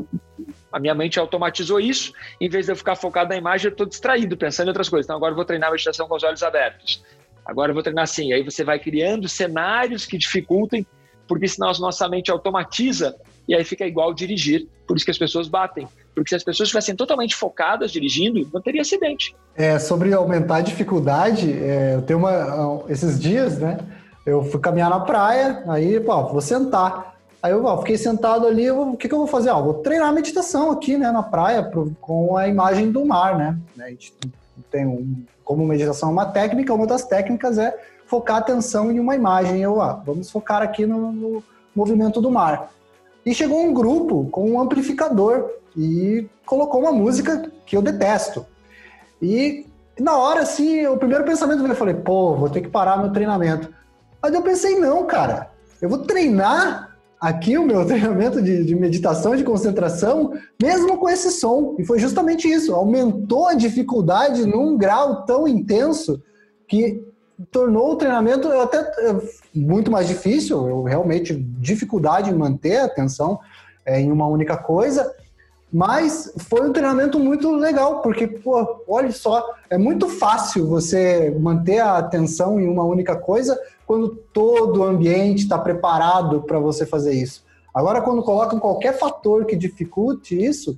[0.72, 3.84] a minha mente automatizou isso, em vez de eu ficar focado na imagem, eu estou
[3.84, 5.06] distraído, pensando em outras coisas.
[5.06, 7.02] Então agora eu vou treinar a meditação com os olhos abertos.
[7.50, 8.32] Agora eu vou treinar assim.
[8.32, 10.86] Aí você vai criando cenários que dificultem,
[11.26, 13.16] porque senão a nossa mente automatiza
[13.48, 14.68] e aí fica igual dirigir.
[14.86, 15.88] Por isso que as pessoas batem.
[16.14, 19.34] Porque se as pessoas estivessem totalmente focadas dirigindo, não teria acidente.
[19.56, 22.84] É, sobre aumentar a dificuldade, é, eu tenho uma.
[22.88, 23.78] Esses dias, né?
[24.24, 27.16] Eu fui caminhar na praia, aí, pô, vou sentar.
[27.42, 29.50] Aí eu ó, fiquei sentado ali, o que, que eu vou fazer?
[29.50, 33.36] Ó, vou treinar a meditação aqui, né, na praia, pro, com a imagem do mar,
[33.36, 33.58] né?
[33.80, 34.12] A gente
[34.70, 38.98] tem um, como meditação é uma técnica, uma das técnicas é focar a atenção em
[38.98, 39.60] uma imagem.
[39.60, 41.44] Eu, ah, vamos focar aqui no, no
[41.74, 42.70] movimento do mar.
[43.24, 48.46] E chegou um grupo com um amplificador e colocou uma música que eu detesto.
[49.22, 49.66] E
[49.98, 53.12] na hora, assim, o primeiro pensamento veio, eu falei, pô, vou ter que parar meu
[53.12, 53.72] treinamento.
[54.20, 56.89] Mas eu pensei, não, cara, eu vou treinar
[57.20, 61.76] aqui o meu treinamento de, de meditação, de concentração, mesmo com esse som.
[61.78, 66.22] E foi justamente isso, aumentou a dificuldade num grau tão intenso
[66.66, 67.04] que
[67.50, 68.90] tornou o treinamento até
[69.54, 73.40] muito mais difícil, eu realmente dificuldade em manter a atenção
[73.84, 75.10] é, em uma única coisa,
[75.72, 81.78] mas foi um treinamento muito legal, porque, pô, olha só, é muito fácil você manter
[81.78, 87.12] a atenção em uma única coisa quando todo o ambiente está preparado para você fazer
[87.12, 87.44] isso.
[87.72, 90.76] Agora, quando colocam qualquer fator que dificulte isso,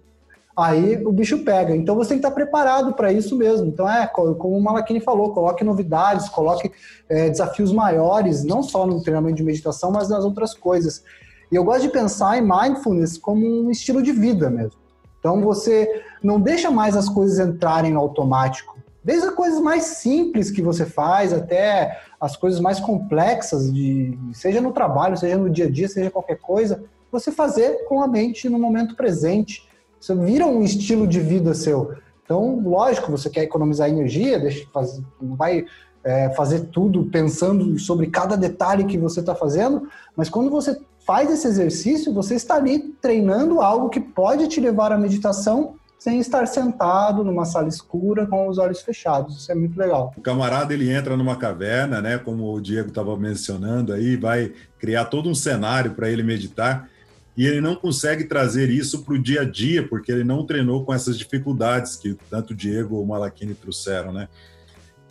[0.55, 1.75] aí o bicho pega.
[1.75, 3.67] Então você tem que estar preparado para isso mesmo.
[3.69, 6.71] Então é, como o Malakini falou, coloque novidades, coloque
[7.09, 11.03] é, desafios maiores, não só no treinamento de meditação, mas nas outras coisas.
[11.51, 14.82] E eu gosto de pensar em mindfulness como um estilo de vida mesmo.
[15.23, 18.77] Então você não deixa mais as coisas entrarem no automático.
[19.05, 24.61] Desde as coisas mais simples que você faz até as coisas mais complexas, de, seja
[24.61, 28.49] no trabalho, seja no dia a dia, seja qualquer coisa, você fazer com a mente
[28.49, 29.69] no momento presente.
[30.01, 31.95] Você vira um estilo de vida seu.
[32.25, 35.67] Então, lógico, você quer economizar energia, deixa, faz, não vai
[36.03, 41.31] é, fazer tudo pensando sobre cada detalhe que você está fazendo, mas quando você faz
[41.31, 46.47] esse exercício, você está ali treinando algo que pode te levar à meditação sem estar
[46.47, 49.37] sentado numa sala escura com os olhos fechados.
[49.37, 50.13] Isso é muito legal.
[50.17, 55.05] O camarada ele entra numa caverna, né, como o Diego estava mencionando aí, vai criar
[55.05, 56.89] todo um cenário para ele meditar
[57.37, 60.85] e ele não consegue trazer isso para o dia a dia porque ele não treinou
[60.85, 64.29] com essas dificuldades que tanto o Diego ou o trouxeram, né?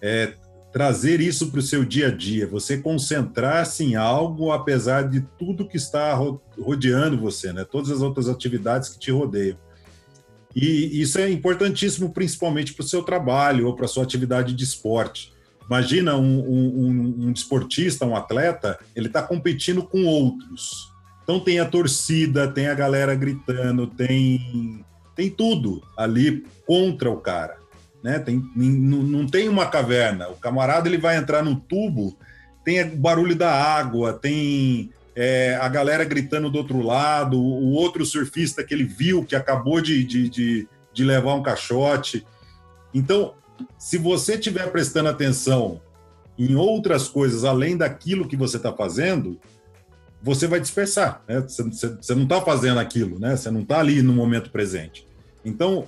[0.02, 0.34] É,
[0.72, 5.68] trazer isso para o seu dia a dia, você concentrar-se em algo apesar de tudo
[5.68, 6.14] que está
[6.58, 7.66] rodeando você, né?
[7.70, 9.58] Todas as outras atividades que te rodeiam.
[10.56, 14.64] E isso é importantíssimo, principalmente para o seu trabalho ou para a sua atividade de
[14.64, 15.34] esporte.
[15.66, 20.90] Imagina um, um, um desportista, um atleta, ele está competindo com outros.
[21.24, 24.84] Então tem a torcida, tem a galera gritando, tem,
[25.16, 27.61] tem tudo ali contra o cara
[28.04, 28.20] né?
[28.20, 30.30] Tem, não, tem uma caverna.
[30.30, 32.18] O camarada ele vai entrar num tubo,
[32.64, 38.64] tem barulho da água, tem é, a galera gritando do outro lado, o outro surfista
[38.64, 42.26] que ele viu que acabou de, de, de, de levar um caixote.
[42.94, 43.34] Então,
[43.78, 45.82] se você estiver prestando atenção
[46.38, 49.40] em outras coisas além daquilo que você está fazendo,
[50.22, 51.22] você vai dispersar.
[51.28, 51.42] Né?
[51.42, 53.36] Você, você não está fazendo aquilo, né?
[53.36, 55.08] você não está ali no momento presente.
[55.44, 55.88] Então,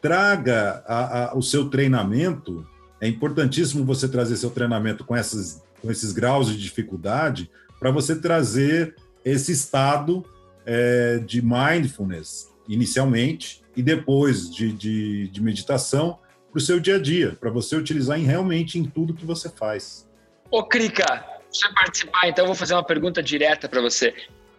[0.00, 2.66] traga a, a, o seu treinamento.
[3.00, 8.16] É importantíssimo você trazer seu treinamento com, essas, com esses graus de dificuldade para você
[8.16, 10.24] trazer esse estado
[10.66, 16.18] é, de mindfulness inicialmente e depois de, de, de meditação
[16.50, 19.48] para o seu dia a dia, para você utilizar em, realmente em tudo que você
[19.48, 20.06] faz.
[20.50, 24.14] Ô, Krika, você participar, então eu vou fazer uma pergunta direta para você.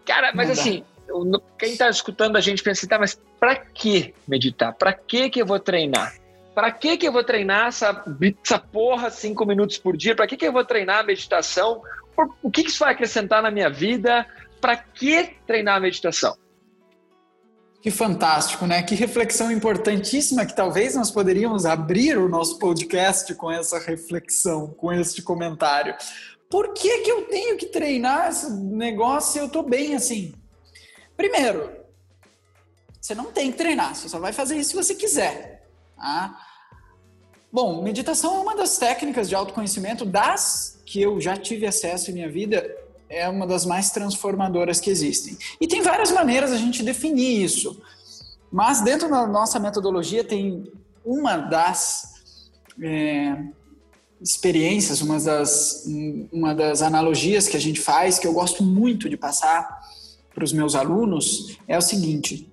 [0.06, 0.84] Cara, mas assim,
[1.58, 4.74] quem está escutando a gente pensa, tá, mas para que meditar?
[4.74, 6.16] Para que que eu vou treinar?
[6.54, 8.04] Para que que eu vou treinar essa,
[8.44, 10.16] essa porra cinco minutos por dia?
[10.16, 11.82] Para que que eu vou treinar a meditação?
[12.44, 14.28] O que, que isso vai acrescentar na minha vida?
[14.60, 16.36] Para que treinar a meditação?
[17.82, 18.84] Que fantástico, né?
[18.84, 24.92] Que reflexão importantíssima que talvez nós poderíamos abrir o nosso podcast com essa reflexão, com
[24.92, 25.96] este comentário.
[26.50, 30.34] Por que, que eu tenho que treinar esse negócio se eu estou bem assim?
[31.16, 31.79] Primeiro,
[33.10, 35.68] você não tem que treinar, você só vai fazer isso se você quiser.
[35.98, 36.40] Tá?
[37.52, 42.14] Bom, meditação é uma das técnicas de autoconhecimento, das que eu já tive acesso em
[42.14, 42.64] minha vida,
[43.10, 45.36] é uma das mais transformadoras que existem.
[45.60, 47.82] E tem várias maneiras a gente definir isso.
[48.52, 50.72] Mas dentro da nossa metodologia tem
[51.04, 52.14] uma das
[52.80, 53.44] é,
[54.22, 55.84] experiências, uma das,
[56.32, 59.80] uma das analogias que a gente faz, que eu gosto muito de passar,
[60.32, 62.50] para os meus alunos é o seguinte: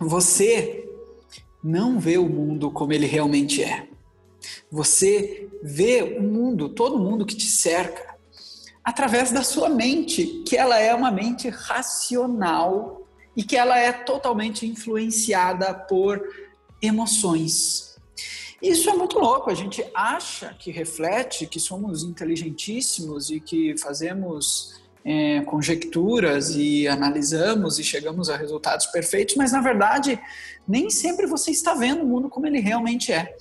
[0.00, 0.88] você
[1.62, 3.88] não vê o mundo como ele realmente é.
[4.70, 8.16] Você vê o mundo, todo mundo que te cerca,
[8.84, 14.66] através da sua mente, que ela é uma mente racional e que ela é totalmente
[14.66, 16.22] influenciada por
[16.80, 17.96] emoções.
[18.62, 19.50] Isso é muito louco.
[19.50, 27.78] A gente acha que reflete que somos inteligentíssimos e que fazemos é, conjecturas e analisamos
[27.78, 30.20] e chegamos a resultados perfeitos, mas na verdade
[30.66, 33.36] nem sempre você está vendo o mundo como ele realmente é.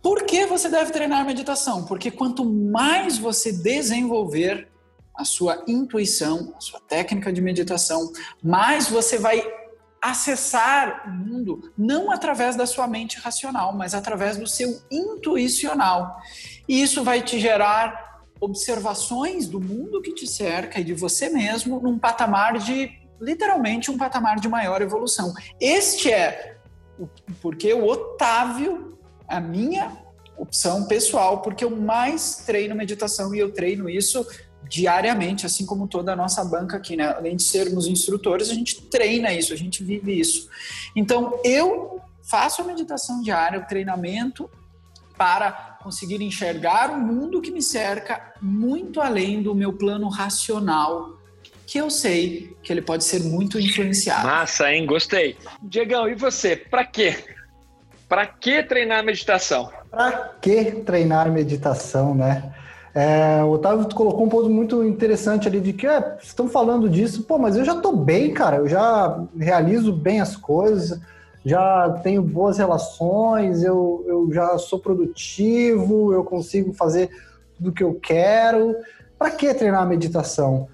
[0.00, 1.84] Por que você deve treinar meditação?
[1.84, 4.68] Porque quanto mais você desenvolver
[5.12, 9.44] a sua intuição, a sua técnica de meditação, mais você vai
[10.00, 16.22] acessar o mundo não através da sua mente racional, mas através do seu intuicional.
[16.68, 18.07] E isso vai te gerar
[18.40, 23.98] observações do mundo que te cerca e de você mesmo num patamar de literalmente um
[23.98, 25.32] patamar de maior evolução.
[25.60, 26.56] Este é
[26.98, 27.08] o
[27.40, 29.96] porque o Otávio, a minha
[30.36, 34.26] opção pessoal, porque eu mais treino meditação e eu treino isso
[34.68, 37.06] diariamente, assim como toda a nossa banca aqui, né?
[37.06, 40.48] Além de sermos instrutores, a gente treina isso, a gente vive isso.
[40.94, 44.50] Então, eu faço a meditação diária, o treinamento
[45.16, 51.16] para conseguir enxergar o mundo que me cerca muito além do meu plano racional,
[51.66, 54.26] que eu sei que ele pode ser muito influenciado.
[54.26, 54.84] Massa, hein?
[54.84, 55.34] Gostei.
[55.62, 56.54] Diegão, e você?
[56.56, 57.16] Para quê?
[58.06, 59.70] Para que treinar meditação?
[59.90, 60.12] Para
[60.42, 62.52] que treinar meditação, né?
[62.94, 67.22] É, o Otávio colocou um ponto muito interessante ali de que é, estão falando disso,
[67.22, 71.00] pô, mas eu já estou bem, cara, eu já realizo bem as coisas,
[71.48, 77.08] já tenho boas relações, eu, eu já sou produtivo, eu consigo fazer
[77.56, 78.76] tudo o que eu quero.
[79.18, 80.68] Para que treinar a meditação?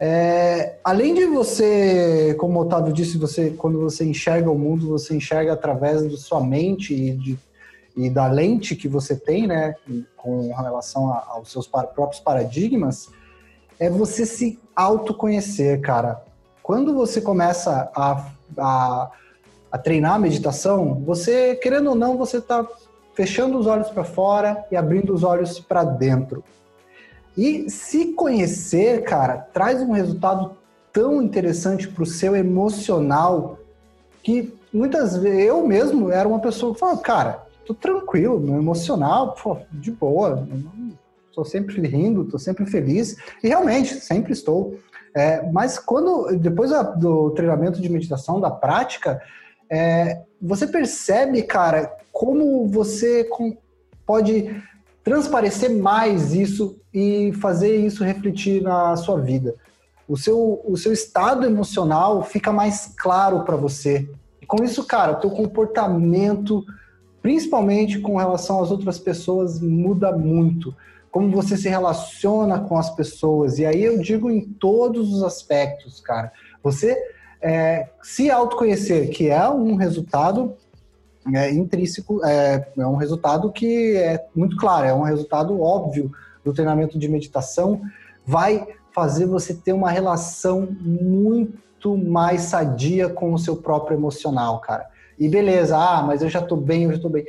[0.00, 5.14] É, além de você, como o Otávio disse, você quando você enxerga o mundo, você
[5.14, 7.38] enxerga através da sua mente e de
[7.96, 9.76] e da lente que você tem, né,
[10.16, 13.08] com relação aos seus próprios paradigmas,
[13.78, 16.24] é você se autoconhecer, cara.
[16.60, 18.26] Quando você começa a,
[18.58, 19.10] a,
[19.74, 22.64] a treinar a meditação, você, querendo ou não, você está
[23.12, 26.44] fechando os olhos para fora e abrindo os olhos para dentro.
[27.36, 30.52] E se conhecer, cara, traz um resultado
[30.92, 33.58] tão interessante para o seu emocional
[34.22, 39.34] que muitas vezes eu mesmo era uma pessoa que falava, cara, tô tranquilo, meu emocional,
[39.34, 40.46] pô, de boa,
[41.28, 44.78] estou sempre rindo, estou sempre feliz, e realmente, sempre estou.
[45.16, 49.20] É, mas quando, depois do treinamento de meditação, da prática,
[49.74, 53.28] é, você percebe, cara, como você
[54.06, 54.62] pode
[55.02, 59.54] transparecer mais isso e fazer isso refletir na sua vida.
[60.08, 64.08] O seu, o seu estado emocional fica mais claro para você.
[64.40, 66.64] E com isso, cara, o teu comportamento
[67.24, 70.76] principalmente com relação às outras pessoas, muda muito.
[71.10, 73.58] Como você se relaciona com as pessoas.
[73.58, 76.30] E aí eu digo em todos os aspectos, cara.
[76.62, 76.94] Você
[77.44, 80.54] é, se autoconhecer, que é um resultado
[81.34, 86.10] é, intrínseco, é, é um resultado que é muito claro, é um resultado óbvio
[86.42, 87.82] do treinamento de meditação,
[88.26, 94.86] vai fazer você ter uma relação muito mais sadia com o seu próprio emocional, cara.
[95.18, 97.26] E beleza, ah, mas eu já tô bem, eu já tô bem.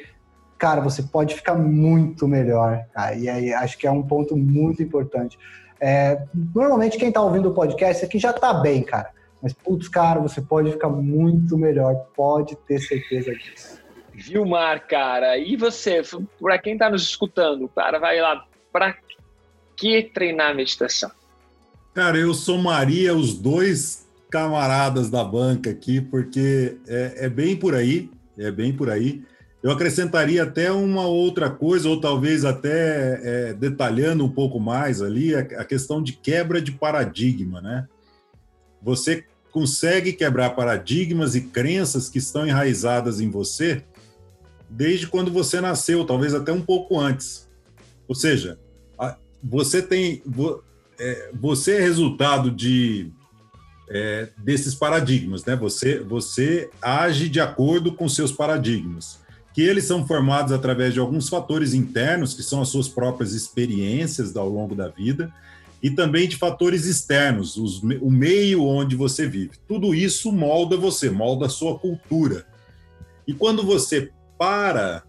[0.58, 2.86] Cara, você pode ficar muito melhor.
[3.18, 5.38] E aí acho que é um ponto muito importante.
[5.80, 6.24] É,
[6.56, 9.15] normalmente quem tá ouvindo o podcast aqui já tá bem, cara.
[9.42, 11.96] Mas, putz, cara, você pode ficar muito melhor.
[12.16, 13.80] Pode ter certeza disso.
[14.14, 16.02] Vilmar, cara, e você?
[16.40, 18.46] Para quem está nos escutando, cara, vai lá.
[18.72, 18.96] Para
[19.76, 21.12] que treinar meditação?
[21.94, 27.76] Cara, eu sou Maria, os dois camaradas da banca aqui, porque é, é bem por
[27.76, 29.24] aí, é bem por aí.
[29.64, 35.34] Eu acrescentaria até uma outra coisa, ou talvez até é, detalhando um pouco mais ali,
[35.34, 37.88] a, a, questão de quebra de paradigma, né?
[38.86, 43.84] Você consegue quebrar paradigmas e crenças que estão enraizadas em você
[44.70, 47.50] desde quando você nasceu, talvez até um pouco antes.
[48.08, 48.60] Ou seja,
[49.44, 50.22] você tem.
[50.98, 53.12] É, você é resultado de
[53.90, 55.56] é, desses paradigmas, né?
[55.56, 59.20] Você, você age de acordo com seus paradigmas,
[59.54, 64.36] que eles são formados através de alguns fatores internos, que são as suas próprias experiências
[64.36, 65.34] ao longo da vida,
[65.86, 69.52] e também de fatores externos, os, o meio onde você vive.
[69.68, 72.48] Tudo isso molda você, molda a sua cultura.
[73.28, 75.04] E quando você para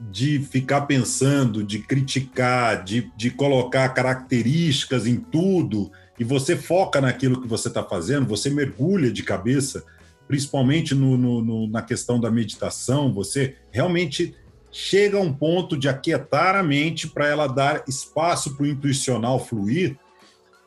[0.00, 7.42] de ficar pensando, de criticar, de, de colocar características em tudo e você foca naquilo
[7.42, 9.84] que você está fazendo, você mergulha de cabeça,
[10.26, 14.34] principalmente no, no, no, na questão da meditação, você realmente
[14.78, 19.42] chega a um ponto de aquietar a mente para ela dar espaço para o intuicional
[19.42, 19.96] fluir,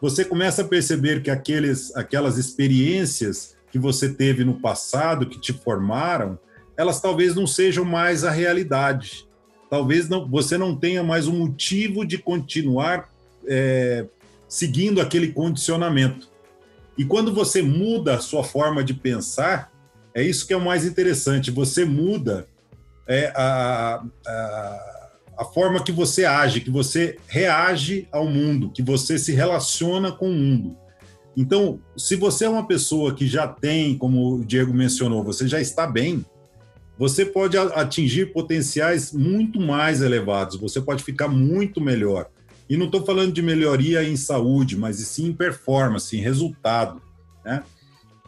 [0.01, 5.53] você começa a perceber que aqueles, aquelas experiências que você teve no passado, que te
[5.53, 6.39] formaram,
[6.75, 9.27] elas talvez não sejam mais a realidade.
[9.69, 13.11] Talvez não, você não tenha mais um motivo de continuar
[13.45, 14.07] é,
[14.47, 16.27] seguindo aquele condicionamento.
[16.97, 19.71] E quando você muda a sua forma de pensar,
[20.15, 21.51] é isso que é o mais interessante.
[21.51, 22.47] Você muda
[23.09, 29.17] é a, a, a forma que você age, que você reage ao mundo, que você
[29.17, 30.77] se relaciona com o mundo.
[31.35, 35.59] Então, se você é uma pessoa que já tem, como o Diego mencionou, você já
[35.59, 36.23] está bem,
[36.99, 42.29] você pode atingir potenciais muito mais elevados, você pode ficar muito melhor.
[42.69, 47.01] E não estou falando de melhoria em saúde, mas sim em performance, em resultado.
[47.43, 47.63] Né?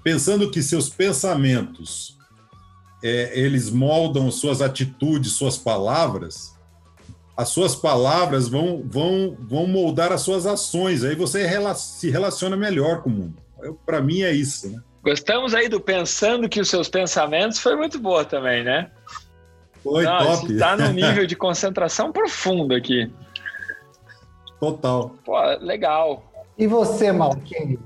[0.04, 2.18] Pensando que seus pensamentos
[3.04, 6.56] é, eles moldam suas atitudes, suas palavras,
[7.36, 11.04] as suas palavras vão, vão, vão moldar as suas ações.
[11.04, 13.36] Aí você se relaciona melhor com o mundo.
[13.86, 14.70] Para mim é isso.
[14.70, 14.80] Né?
[15.04, 18.92] Gostamos aí do pensando que os seus pensamentos foi muito boa também, né?
[19.82, 20.54] Foi Não, top.
[20.54, 23.12] Está num nível de concentração profundo aqui.
[24.60, 25.16] Total.
[25.26, 26.32] Pô, legal.
[26.58, 27.80] E você, Malquinho?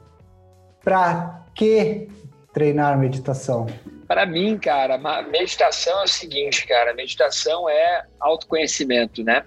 [0.84, 2.10] Para que
[2.52, 3.68] treinar meditação?
[4.08, 9.44] Para mim, cara, meditação é o seguinte, cara, meditação é autoconhecimento, né?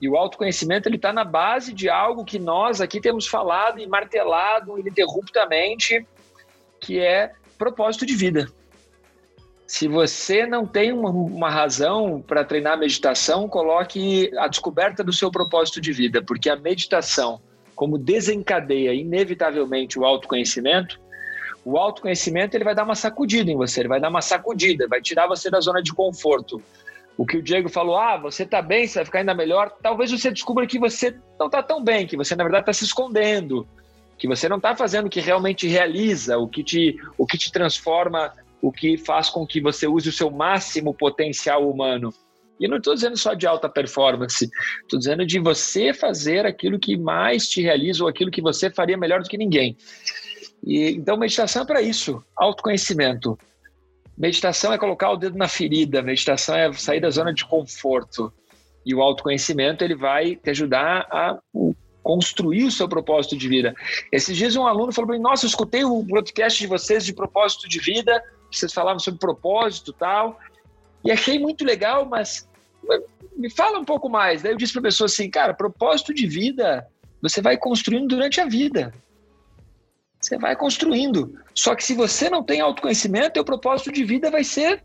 [0.00, 3.86] E o autoconhecimento ele está na base de algo que nós aqui temos falado e
[3.86, 6.06] martelado ininterruptamente,
[6.80, 8.48] que é propósito de vida.
[9.66, 15.30] Se você não tem uma, uma razão para treinar meditação, coloque a descoberta do seu
[15.30, 17.38] propósito de vida, porque a meditação,
[17.74, 20.98] como desencadeia inevitavelmente o autoconhecimento,
[21.64, 25.00] o autoconhecimento ele vai dar uma sacudida em você, ele vai dar uma sacudida, vai
[25.00, 26.62] tirar você da zona de conforto.
[27.16, 29.72] O que o Diego falou, ah, você está bem, você vai ficar ainda melhor.
[29.82, 32.84] Talvez você descubra que você não está tão bem, que você na verdade está se
[32.84, 33.66] escondendo,
[34.16, 37.50] que você não está fazendo o que realmente realiza, o que te, o que te
[37.50, 42.12] transforma o que faz com que você use o seu máximo potencial humano.
[42.60, 44.50] E não estou dizendo só de alta performance,
[44.82, 48.96] estou dizendo de você fazer aquilo que mais te realiza ou aquilo que você faria
[48.96, 49.76] melhor do que ninguém.
[50.64, 53.38] E, então, meditação é para isso, autoconhecimento.
[54.16, 58.32] Meditação é colocar o dedo na ferida, meditação é sair da zona de conforto.
[58.84, 61.38] E o autoconhecimento ele vai te ajudar a
[62.02, 63.74] construir o seu propósito de vida.
[64.10, 67.12] Esses dias um aluno falou para mim, nossa, eu escutei o podcast de vocês de
[67.12, 70.38] propósito de vida, vocês falavam sobre propósito tal,
[71.04, 72.48] e achei muito legal, mas
[73.36, 74.42] me fala um pouco mais.
[74.42, 76.86] Daí eu disse para a pessoa assim, cara, propósito de vida
[77.20, 78.92] você vai construindo durante a vida.
[80.20, 81.38] Você vai construindo.
[81.54, 84.82] Só que se você não tem autoconhecimento, teu propósito de vida vai ser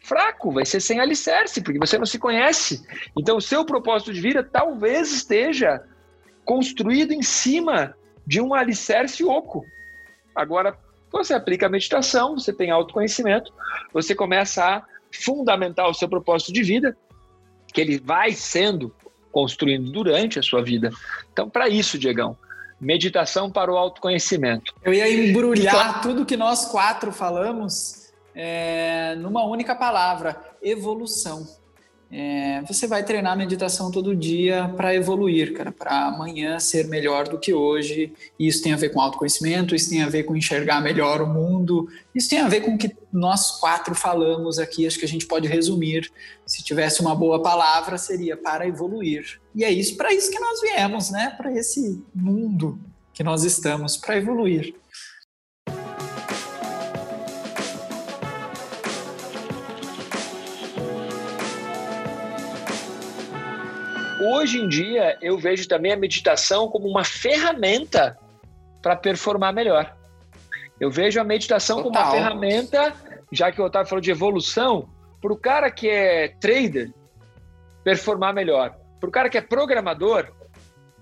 [0.00, 2.82] fraco, vai ser sem alicerce, porque você não se conhece.
[3.16, 5.82] Então, o seu propósito de vida talvez esteja
[6.44, 7.94] construído em cima
[8.26, 9.64] de um alicerce oco.
[10.34, 10.76] Agora,
[11.10, 13.52] você aplica a meditação, você tem autoconhecimento,
[13.92, 16.96] você começa a fundamentar o seu propósito de vida,
[17.72, 18.94] que ele vai sendo
[19.30, 20.90] construindo durante a sua vida.
[21.32, 22.36] Então, para isso, Diegão,
[22.82, 24.74] meditação para o autoconhecimento.
[24.82, 31.46] Eu ia embrulhar tudo que nós quatro falamos é, numa única palavra: evolução.
[32.14, 37.38] É, você vai treinar meditação todo dia para evoluir, cara, para amanhã ser melhor do
[37.38, 38.12] que hoje.
[38.38, 41.88] Isso tem a ver com autoconhecimento, isso tem a ver com enxergar melhor o mundo,
[42.14, 44.86] isso tem a ver com o que nós quatro falamos aqui.
[44.86, 46.12] Acho que a gente pode resumir.
[46.44, 49.40] Se tivesse uma boa palavra, seria para evoluir.
[49.54, 51.34] E é isso, para isso que nós viemos, né?
[51.36, 52.78] Para esse mundo
[53.12, 54.74] que nós estamos, para evoluir.
[64.42, 68.18] hoje em dia eu vejo também a meditação como uma ferramenta
[68.80, 69.96] para performar melhor.
[70.80, 71.92] Eu vejo a meditação Total.
[71.92, 72.94] como uma ferramenta,
[73.30, 74.88] já que o Otávio falou de evolução,
[75.20, 76.92] para o cara que é trader
[77.84, 80.28] performar melhor, para o cara que é programador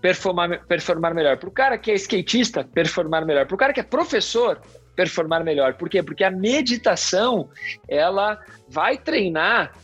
[0.00, 3.80] performar, performar melhor, para o cara que é skatista performar melhor, para o cara que
[3.80, 4.58] é professor
[4.96, 5.74] performar melhor.
[5.74, 6.02] Por quê?
[6.02, 7.50] Porque a meditação
[7.86, 8.38] ela
[8.68, 9.74] vai treinar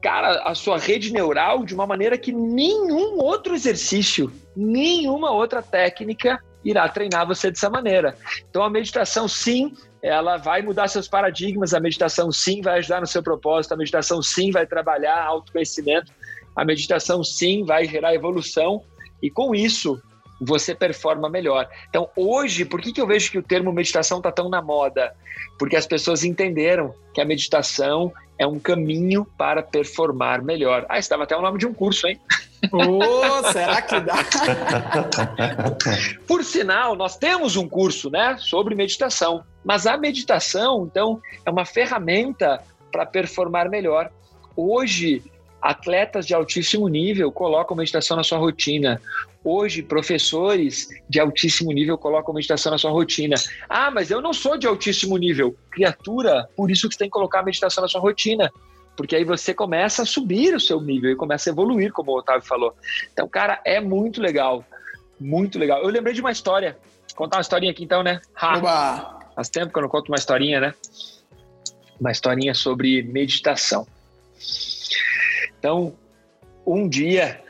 [0.00, 6.40] cara, a sua rede neural de uma maneira que nenhum outro exercício, nenhuma outra técnica
[6.64, 8.16] irá treinar você dessa maneira.
[8.48, 13.06] Então a meditação sim, ela vai mudar seus paradigmas, a meditação sim vai ajudar no
[13.06, 16.10] seu propósito, a meditação sim vai trabalhar autoconhecimento,
[16.54, 18.82] a meditação sim vai gerar evolução
[19.22, 20.00] e com isso
[20.40, 21.68] você performa melhor.
[21.88, 25.14] Então, hoje, por que, que eu vejo que o termo meditação está tão na moda?
[25.58, 30.84] Porque as pessoas entenderam que a meditação é um caminho para performar melhor.
[30.88, 32.20] Ah, estava até o nome de um curso, hein?
[32.72, 34.16] Oh, será que dá?
[36.26, 39.44] Por sinal, nós temos um curso, né, sobre meditação.
[39.64, 44.10] Mas a meditação, então, é uma ferramenta para performar melhor.
[44.56, 45.22] Hoje,
[45.64, 49.00] atletas de altíssimo nível colocam meditação na sua rotina.
[49.42, 53.34] Hoje, professores de altíssimo nível colocam meditação na sua rotina.
[53.66, 55.56] Ah, mas eu não sou de altíssimo nível.
[55.70, 58.52] Criatura, por isso que você tem que colocar a meditação na sua rotina.
[58.94, 62.18] porque aí você começa a subir o seu nível e começa a evoluir, como o
[62.18, 62.74] Otávio falou.
[63.12, 64.64] Então, cara, é muito legal.
[65.18, 65.82] Muito legal.
[65.82, 66.76] Eu lembrei de uma história.
[67.08, 68.20] Vou contar uma historinha aqui então, né?
[68.36, 68.58] Ha.
[68.58, 69.18] Oba.
[69.34, 70.74] Faz tempo que eu não conto uma historinha, né?
[71.98, 73.86] Uma historinha sobre meditação.
[75.64, 75.94] Então,
[76.66, 77.42] um dia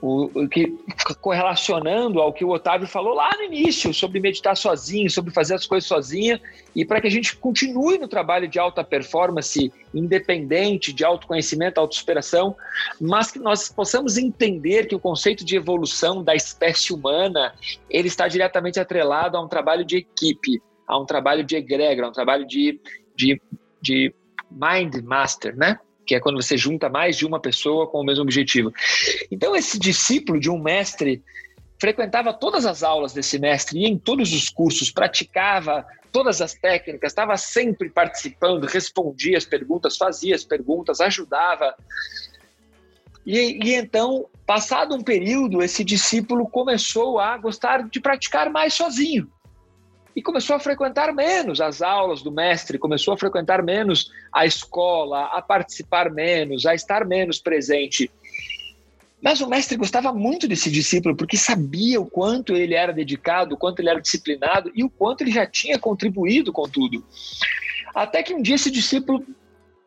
[0.00, 0.74] o, o, que
[1.20, 5.66] correlacionando ao que o Otávio falou lá no início sobre meditar sozinho, sobre fazer as
[5.66, 6.40] coisas sozinha
[6.74, 12.56] e para que a gente continue no trabalho de alta performance, independente, de autoconhecimento, autossuperação,
[12.98, 17.54] mas que nós possamos entender que o conceito de evolução da espécie humana
[17.90, 22.08] ele está diretamente atrelado a um trabalho de equipe, a um trabalho de egrégora, a
[22.08, 22.80] um trabalho de,
[23.14, 23.38] de,
[23.82, 24.14] de
[24.50, 25.78] mind master, né?
[26.10, 28.74] Que é quando você junta mais de uma pessoa com o mesmo objetivo.
[29.30, 31.22] Então, esse discípulo de um mestre
[31.80, 37.12] frequentava todas as aulas desse mestre, ia em todos os cursos, praticava todas as técnicas,
[37.12, 41.76] estava sempre participando, respondia as perguntas, fazia as perguntas, ajudava.
[43.24, 49.30] E, e, então, passado um período, esse discípulo começou a gostar de praticar mais sozinho
[50.14, 55.26] e começou a frequentar menos as aulas do mestre, começou a frequentar menos a escola,
[55.26, 58.10] a participar menos, a estar menos presente.
[59.22, 63.58] Mas o mestre gostava muito desse discípulo porque sabia o quanto ele era dedicado, o
[63.58, 67.04] quanto ele era disciplinado e o quanto ele já tinha contribuído com tudo.
[67.94, 69.24] Até que um dia esse discípulo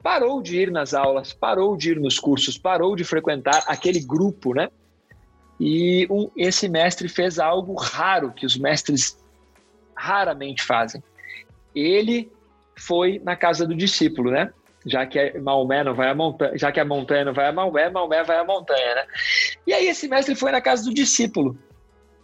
[0.03, 4.53] parou de ir nas aulas, parou de ir nos cursos, parou de frequentar aquele grupo,
[4.53, 4.69] né?
[5.59, 9.17] E um, esse mestre fez algo raro que os mestres
[9.95, 11.01] raramente fazem.
[11.75, 12.31] Ele
[12.77, 14.51] foi na casa do discípulo, né?
[14.85, 17.89] Já que Maomé não vai à montanha, já que a montanha não vai a Maomé,
[17.89, 19.05] Maomé vai à montanha, né?
[19.65, 21.57] E aí esse mestre foi na casa do discípulo.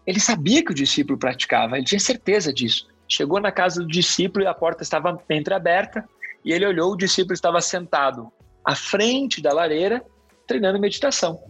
[0.05, 2.87] Ele sabia que o discípulo praticava, ele tinha certeza disso.
[3.07, 6.07] Chegou na casa do discípulo e a porta estava entreaberta
[6.43, 8.31] e ele olhou, o discípulo estava sentado
[8.63, 10.03] à frente da lareira,
[10.45, 11.41] treinando meditação.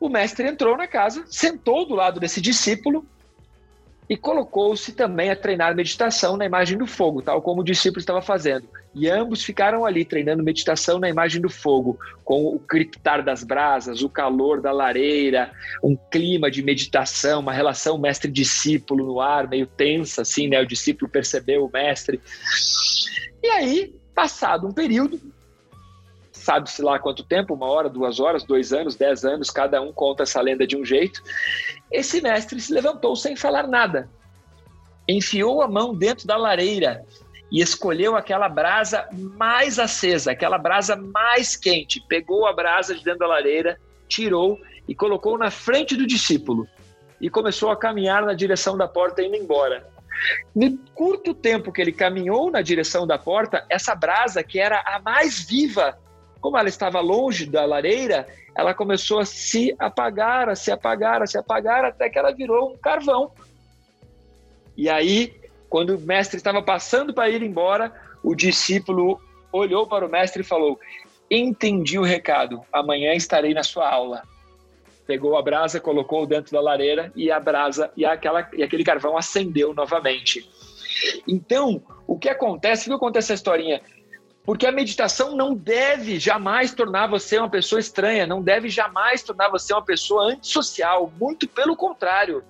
[0.00, 3.06] O mestre entrou na casa, sentou do lado desse discípulo
[4.08, 8.20] e colocou-se também a treinar meditação na imagem do fogo, tal como o discípulo estava
[8.20, 8.68] fazendo.
[8.94, 14.02] E ambos ficaram ali treinando meditação na imagem do fogo, com o criptar das brasas,
[14.02, 15.50] o calor da lareira,
[15.82, 20.60] um clima de meditação, uma relação mestre-discípulo no ar, meio tensa, assim, né?
[20.60, 22.20] O discípulo percebeu o mestre.
[23.42, 25.18] E aí, passado um período,
[26.42, 30.24] sabe-se lá quanto tempo, uma hora, duas horas, dois anos, dez anos, cada um conta
[30.24, 31.22] essa lenda de um jeito.
[31.90, 34.10] Esse mestre se levantou sem falar nada,
[35.08, 37.04] enfiou a mão dentro da lareira
[37.50, 43.20] e escolheu aquela brasa mais acesa, aquela brasa mais quente, pegou a brasa de dentro
[43.20, 43.78] da lareira,
[44.08, 46.66] tirou e colocou na frente do discípulo
[47.20, 49.86] e começou a caminhar na direção da porta indo embora.
[50.54, 55.00] No curto tempo que ele caminhou na direção da porta, essa brasa, que era a
[55.00, 55.98] mais viva
[56.42, 61.26] como ela estava longe da lareira, ela começou a se apagar, a se apagar, a
[61.26, 63.30] se apagar, até que ela virou um carvão.
[64.76, 65.32] E aí,
[65.70, 67.92] quando o mestre estava passando para ir embora,
[68.24, 69.20] o discípulo
[69.52, 70.80] olhou para o mestre e falou:
[71.30, 74.24] Entendi o recado, amanhã estarei na sua aula.
[75.06, 79.16] Pegou a brasa, colocou dentro da lareira e a brasa e, aquela, e aquele carvão
[79.16, 80.50] acendeu novamente.
[81.26, 82.88] Então, o que acontece?
[82.88, 83.80] Que acontece essa historinha?
[84.44, 89.48] Porque a meditação não deve jamais tornar você uma pessoa estranha, não deve jamais tornar
[89.48, 92.42] você uma pessoa antissocial, muito pelo contrário.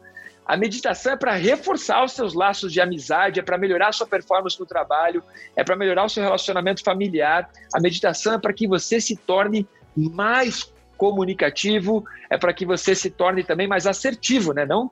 [0.45, 4.07] A meditação é para reforçar os seus laços de amizade, é para melhorar a sua
[4.07, 5.23] performance no trabalho,
[5.55, 7.49] é para melhorar o seu relacionamento familiar.
[7.75, 13.11] A meditação é para que você se torne mais comunicativo, é para que você se
[13.11, 14.65] torne também mais assertivo, né?
[14.65, 14.91] Não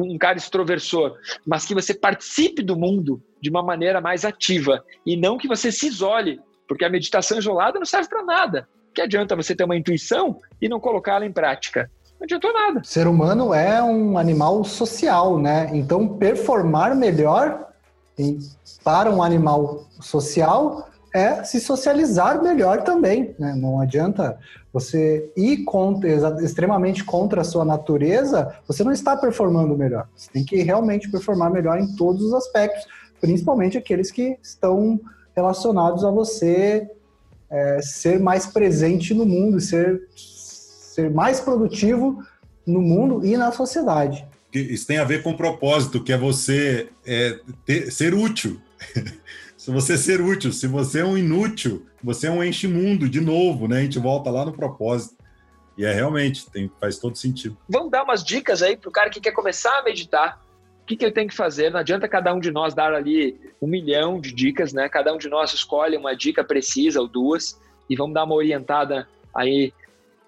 [0.00, 1.16] um cara extroversor,
[1.46, 5.70] mas que você participe do mundo de uma maneira mais ativa e não que você
[5.72, 8.68] se isole, porque a meditação isolada não serve para nada.
[8.94, 11.90] Que adianta você ter uma intuição e não colocá-la em prática?
[12.20, 12.82] Não adiantou nada.
[12.84, 15.70] Ser humano é um animal social, né?
[15.72, 17.68] Então, performar melhor
[18.84, 23.34] para um animal social é se socializar melhor também.
[23.38, 23.54] Né?
[23.54, 24.38] Não adianta
[24.72, 26.08] você ir contra,
[26.42, 30.08] extremamente contra a sua natureza, você não está performando melhor.
[30.16, 32.86] Você tem que realmente performar melhor em todos os aspectos,
[33.20, 34.98] principalmente aqueles que estão
[35.36, 36.88] relacionados a você
[37.50, 42.24] é, ser mais presente no mundo, ser, ser mais produtivo
[42.66, 44.26] no mundo e na sociedade.
[44.52, 48.58] Isso tem a ver com o propósito, que é você é, ter, ser útil.
[49.62, 53.68] se você ser útil, se você é um inútil, você é um enche-mundo de novo,
[53.68, 53.78] né?
[53.78, 55.14] A gente volta lá no propósito.
[55.78, 57.56] E é realmente, tem, faz todo sentido.
[57.68, 60.42] Vamos dar umas dicas aí para o cara que quer começar a meditar.
[60.82, 61.70] o que, que ele tem que fazer.
[61.70, 64.88] Não adianta cada um de nós dar ali um milhão de dicas, né?
[64.88, 67.56] Cada um de nós escolhe uma dica precisa ou duas
[67.88, 69.72] e vamos dar uma orientada aí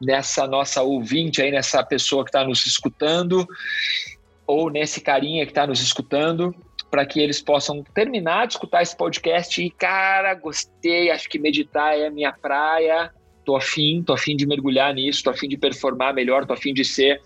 [0.01, 3.45] nessa nossa ouvinte, aí nessa pessoa que está nos escutando
[4.47, 6.55] ou nesse carinha que está nos escutando
[6.95, 11.99] para que eles possam terminar de escutar esse podcast e, cara, gostei, acho que meditar
[11.99, 13.11] é a minha praia,
[13.45, 16.85] tô afim, tô afim de mergulhar nisso, tô afim de performar melhor, tô afim de
[16.85, 17.21] ser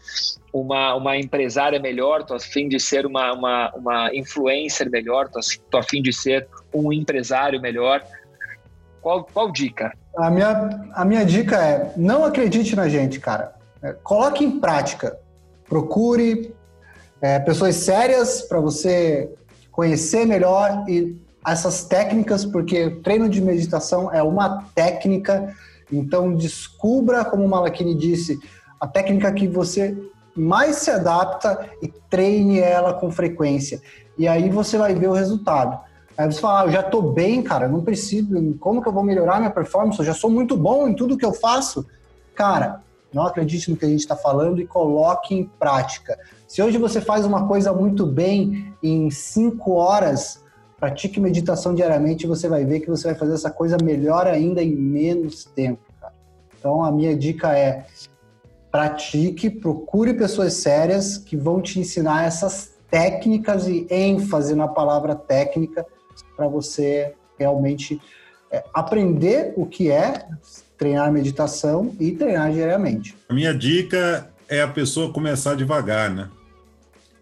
[0.55, 5.39] uma, uma empresária melhor, tô afim de ser uma, uma, uma influencer melhor, tô,
[5.71, 8.03] tô afim de ser um empresário melhor.
[9.03, 9.93] Qual, qual dica?
[10.17, 13.55] A minha, a minha dica é, não acredite na gente, cara.
[13.83, 15.19] É, coloque em prática.
[15.69, 16.55] Procure
[17.21, 19.31] é, pessoas sérias para você
[19.79, 21.17] conhecer melhor e
[21.47, 25.55] essas técnicas, porque treino de meditação é uma técnica,
[25.93, 28.41] então descubra, como o Malakini disse,
[28.81, 29.97] a técnica que você
[30.35, 33.81] mais se adapta e treine ela com frequência.
[34.19, 35.79] E aí você vai ver o resultado.
[36.17, 39.05] Aí você fala, ah, eu já tô bem, cara, não preciso, como que eu vou
[39.05, 40.01] melhorar minha performance?
[40.01, 41.87] Eu já sou muito bom em tudo que eu faço.
[42.35, 42.83] Cara,
[43.13, 46.19] não acredite no que a gente está falando e coloque em prática.
[46.47, 50.45] Se hoje você faz uma coisa muito bem em cinco horas,
[50.79, 54.63] pratique meditação diariamente e você vai ver que você vai fazer essa coisa melhor ainda
[54.63, 55.83] em menos tempo.
[56.01, 56.13] Cara.
[56.59, 57.87] Então a minha dica é
[58.71, 65.87] pratique, procure pessoas sérias que vão te ensinar essas técnicas e ênfase na palavra técnica
[66.37, 68.01] para você realmente
[68.51, 70.27] é, aprender o que é
[70.79, 73.15] treinar meditação e treinar diariamente.
[73.29, 76.31] A minha dica é a pessoa começar devagar, né?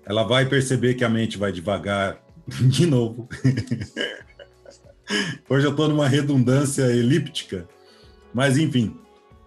[0.07, 3.28] ela vai perceber que a mente vai devagar de novo.
[5.48, 7.68] Hoje eu estou numa redundância elíptica,
[8.32, 8.96] mas enfim,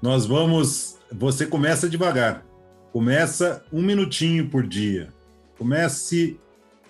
[0.01, 0.97] nós vamos.
[1.12, 2.45] Você começa devagar,
[2.93, 5.10] começa um minutinho por dia,
[5.57, 6.38] comece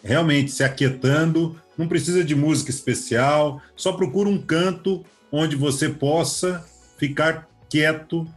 [0.04, 1.60] realmente se aquietando.
[1.78, 6.66] Não precisa de música especial, só procura um canto onde você possa
[7.00, 8.28] ficar quieto,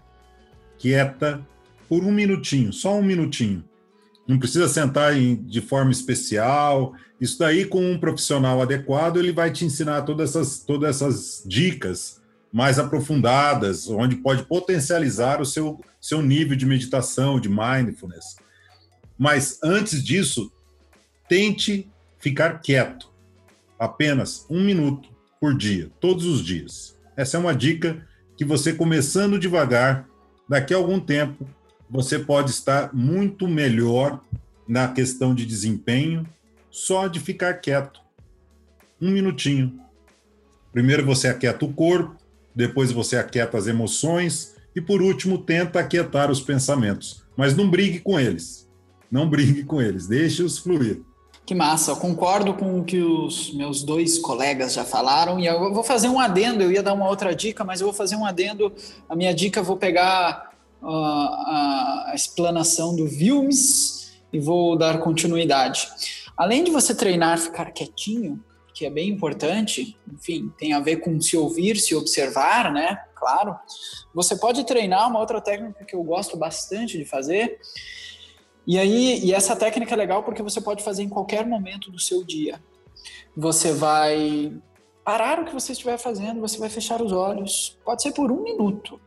[0.79, 1.47] quieta
[1.89, 3.63] por um minutinho, só um minutinho
[4.27, 6.95] não precisa sentar em, de forma especial.
[7.21, 12.21] Isso daí, com um profissional adequado, ele vai te ensinar todas essas, todas essas dicas
[12.53, 18.37] mais aprofundadas, onde pode potencializar o seu, seu nível de meditação, de mindfulness.
[19.19, 20.53] Mas antes disso,
[21.29, 23.11] tente ficar quieto,
[23.79, 25.09] apenas um minuto
[25.41, 26.97] por dia, todos os dias.
[27.17, 28.07] Essa é uma dica
[28.43, 30.09] que você começando devagar,
[30.49, 31.49] daqui a algum tempo,
[31.89, 34.21] você pode estar muito melhor
[34.67, 36.27] na questão de desempenho
[36.69, 38.01] só de ficar quieto.
[39.01, 39.79] Um minutinho.
[40.73, 42.17] Primeiro você aquieta o corpo,
[42.53, 47.25] depois você aquieta as emoções e por último tenta aquietar os pensamentos.
[47.37, 48.69] Mas não brigue com eles.
[49.09, 51.01] Não brigue com eles, deixe-os fluir.
[51.45, 55.75] Que massa, eu concordo com o que os meus dois colegas já falaram e eu
[55.75, 58.25] vou fazer um adendo, eu ia dar uma outra dica, mas eu vou fazer um
[58.25, 58.73] adendo.
[59.09, 65.89] A minha dica eu vou pegar a, a explanação do Vilmes e vou dar continuidade.
[66.37, 71.21] Além de você treinar ficar quietinho, que é bem importante, enfim, tem a ver com
[71.21, 72.99] se ouvir, se observar, né?
[73.15, 73.57] Claro.
[74.15, 77.61] Você pode treinar uma outra técnica que eu gosto bastante de fazer.
[78.67, 81.99] E aí, e essa técnica é legal porque você pode fazer em qualquer momento do
[81.99, 82.61] seu dia.
[83.37, 84.53] Você vai
[85.05, 87.79] parar o que você estiver fazendo, você vai fechar os olhos.
[87.85, 89.01] Pode ser por um minuto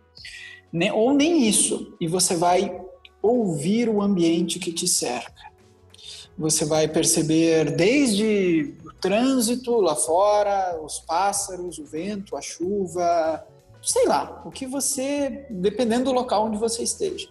[0.75, 0.91] né?
[0.91, 2.81] ou nem isso, e você vai
[3.21, 5.55] ouvir o ambiente que te cerca.
[6.37, 13.47] Você vai perceber desde o trânsito lá fora, os pássaros, o vento, a chuva,
[13.81, 17.29] sei lá, o que você, dependendo do local onde você esteja.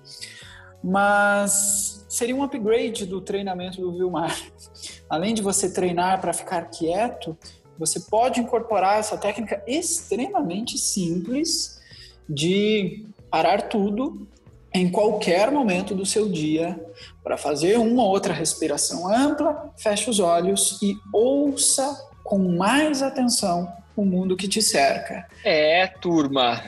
[0.82, 4.36] Mas seria um upgrade do treinamento do Vilmar.
[5.10, 7.36] Além de você treinar para ficar quieto,
[7.78, 11.80] você pode incorporar essa técnica extremamente simples
[12.28, 14.28] de parar tudo
[14.72, 16.80] em qualquer momento do seu dia
[17.22, 24.04] para fazer uma outra respiração ampla, feche os olhos e ouça com mais atenção o
[24.04, 25.26] mundo que te cerca.
[25.44, 26.60] É, turma.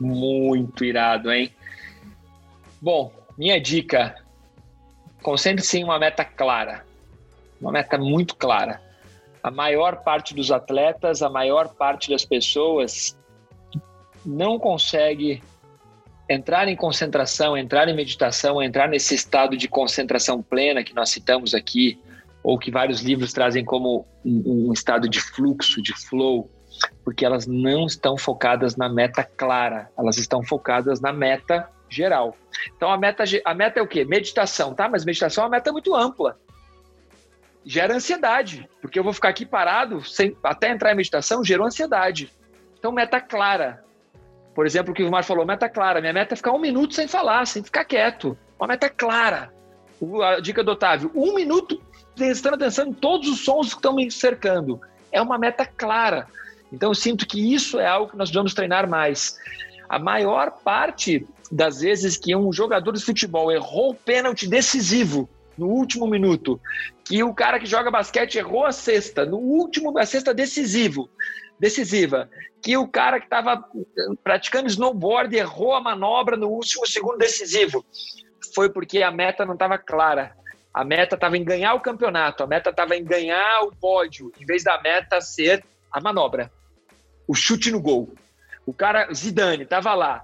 [0.00, 1.52] Muito irado, hein?
[2.80, 4.14] Bom, minha dica:
[5.22, 6.84] concentre-se em uma meta clara,
[7.60, 8.80] uma meta muito clara.
[9.42, 13.16] A maior parte dos atletas, a maior parte das pessoas
[14.24, 15.42] não consegue
[16.28, 21.54] entrar em concentração, entrar em meditação, entrar nesse estado de concentração plena que nós citamos
[21.54, 21.98] aqui,
[22.42, 26.50] ou que vários livros trazem como um, um estado de fluxo, de flow,
[27.04, 32.36] porque elas não estão focadas na meta clara, elas estão focadas na meta geral.
[32.76, 34.04] Então a meta, a meta é o quê?
[34.04, 34.88] Meditação, tá?
[34.88, 36.38] Mas meditação é uma meta muito ampla.
[37.64, 42.32] gera ansiedade, porque eu vou ficar aqui parado sem, até entrar em meditação, gerou ansiedade.
[42.78, 43.84] Então, meta clara.
[44.54, 46.00] Por exemplo, o que o Mar falou, meta clara.
[46.00, 48.38] Minha meta é ficar um minuto sem falar, sem ficar quieto.
[48.58, 49.52] Uma meta clara.
[50.24, 51.82] A dica do Otávio, um minuto
[52.16, 54.80] prestando atenção em todos os sons que estão me cercando.
[55.12, 56.26] É uma meta clara.
[56.72, 59.38] Então, eu sinto que isso é algo que nós vamos treinar mais.
[59.88, 65.66] A maior parte das vezes que um jogador de futebol errou o pênalti decisivo no
[65.66, 66.60] último minuto,
[67.04, 71.10] que o cara que joga basquete errou a cesta, no último, a cesta decisivo,
[71.58, 72.28] decisiva,
[72.62, 73.64] que o cara que estava
[74.22, 77.84] praticando snowboard errou a manobra no último segundo decisivo,
[78.54, 80.36] foi porque a meta não estava clara.
[80.72, 84.44] A meta estava em ganhar o campeonato, a meta estava em ganhar o pódio, em
[84.44, 86.52] vez da meta ser a manobra,
[87.26, 88.12] o chute no gol.
[88.68, 90.22] O cara, Zidane, estava lá,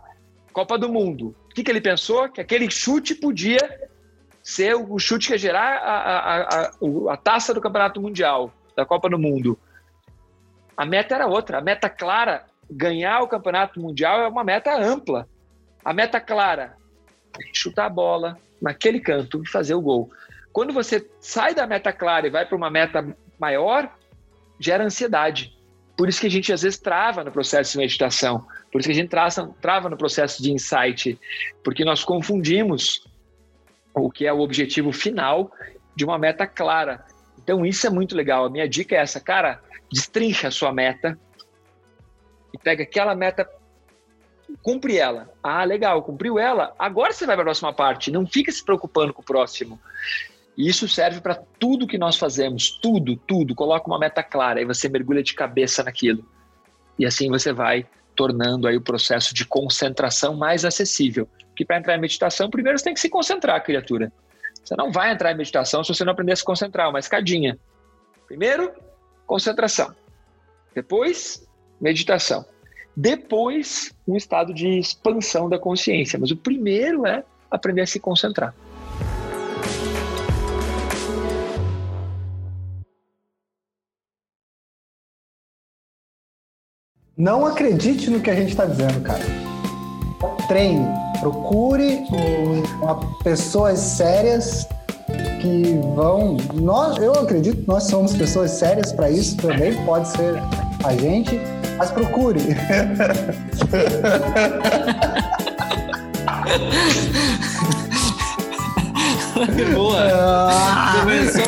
[0.53, 1.35] Copa do Mundo.
[1.47, 2.29] O que, que ele pensou?
[2.29, 3.89] Que aquele chute podia
[4.43, 8.85] ser o chute que ia gerar a, a, a, a taça do Campeonato Mundial, da
[8.85, 9.59] Copa do Mundo.
[10.77, 11.57] A meta era outra.
[11.57, 15.27] A meta clara, ganhar o Campeonato Mundial é uma meta ampla.
[15.83, 16.77] A meta clara,
[17.51, 20.11] chutar a bola naquele canto e fazer o gol.
[20.53, 23.91] Quando você sai da meta clara e vai para uma meta maior,
[24.61, 25.57] gera ansiedade.
[25.97, 28.93] Por isso que a gente às vezes trava no processo de meditação, por isso que
[28.93, 31.19] a gente trava, trava no processo de insight,
[31.63, 33.07] porque nós confundimos
[33.95, 35.53] o que é o objetivo final
[35.95, 37.05] de uma meta clara.
[37.39, 38.45] Então isso é muito legal.
[38.45, 39.61] A minha dica é essa, cara,
[39.93, 41.17] destrincha a sua meta
[42.53, 43.49] e pega aquela meta,
[44.63, 45.33] cumpre ela.
[45.43, 46.75] Ah, legal, cumpriu ela.
[46.79, 48.11] Agora você vai para a próxima parte.
[48.11, 49.81] Não fica se preocupando com o próximo.
[50.57, 53.55] E isso serve para tudo que nós fazemos, tudo, tudo.
[53.55, 56.25] Coloca uma meta clara e você mergulha de cabeça naquilo.
[56.99, 61.29] E assim você vai tornando aí o processo de concentração mais acessível.
[61.49, 64.13] Porque para entrar em meditação, primeiro você tem que se concentrar, criatura.
[64.63, 67.59] Você não vai entrar em meditação se você não aprender a se concentrar, uma escadinha.
[68.27, 68.73] Primeiro,
[69.27, 69.95] concentração.
[70.75, 71.47] Depois,
[71.81, 72.45] meditação.
[72.97, 76.19] Depois, um estado de expansão da consciência.
[76.19, 78.55] Mas o primeiro é aprender a se concentrar.
[87.17, 89.23] Não acredite no que a gente está dizendo, cara.
[90.49, 90.85] Treine,
[91.21, 92.03] procure
[92.83, 94.67] uma, pessoas sérias
[95.41, 96.37] que vão.
[96.55, 100.43] Nós, eu acredito que nós somos pessoas sérias para isso também, pode ser
[100.85, 101.41] a gente,
[101.79, 102.41] mas procure.
[109.73, 110.01] Boa!
[110.13, 110.97] Ah.
[111.01, 111.45] Começou.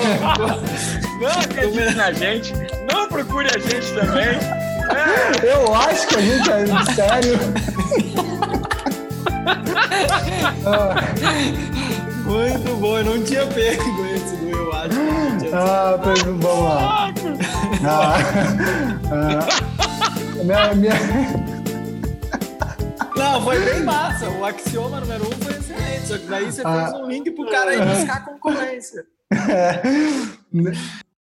[1.20, 2.52] Não acredite na gente,
[2.88, 4.38] não procure a gente também.
[5.42, 7.38] Eu acho que a gente é sério.
[12.24, 15.54] Muito bom, eu não tinha pego esse do eu acho.
[15.54, 17.12] Ah, vamos lá.
[17.84, 18.16] Ah,
[19.12, 19.46] ah,
[20.44, 20.94] minha, minha...
[23.16, 24.28] Não, foi bem massa.
[24.28, 26.06] O axioma número um foi excelente.
[26.06, 29.06] Só que daí você ah, fez um link pro cara ir buscar concorrência.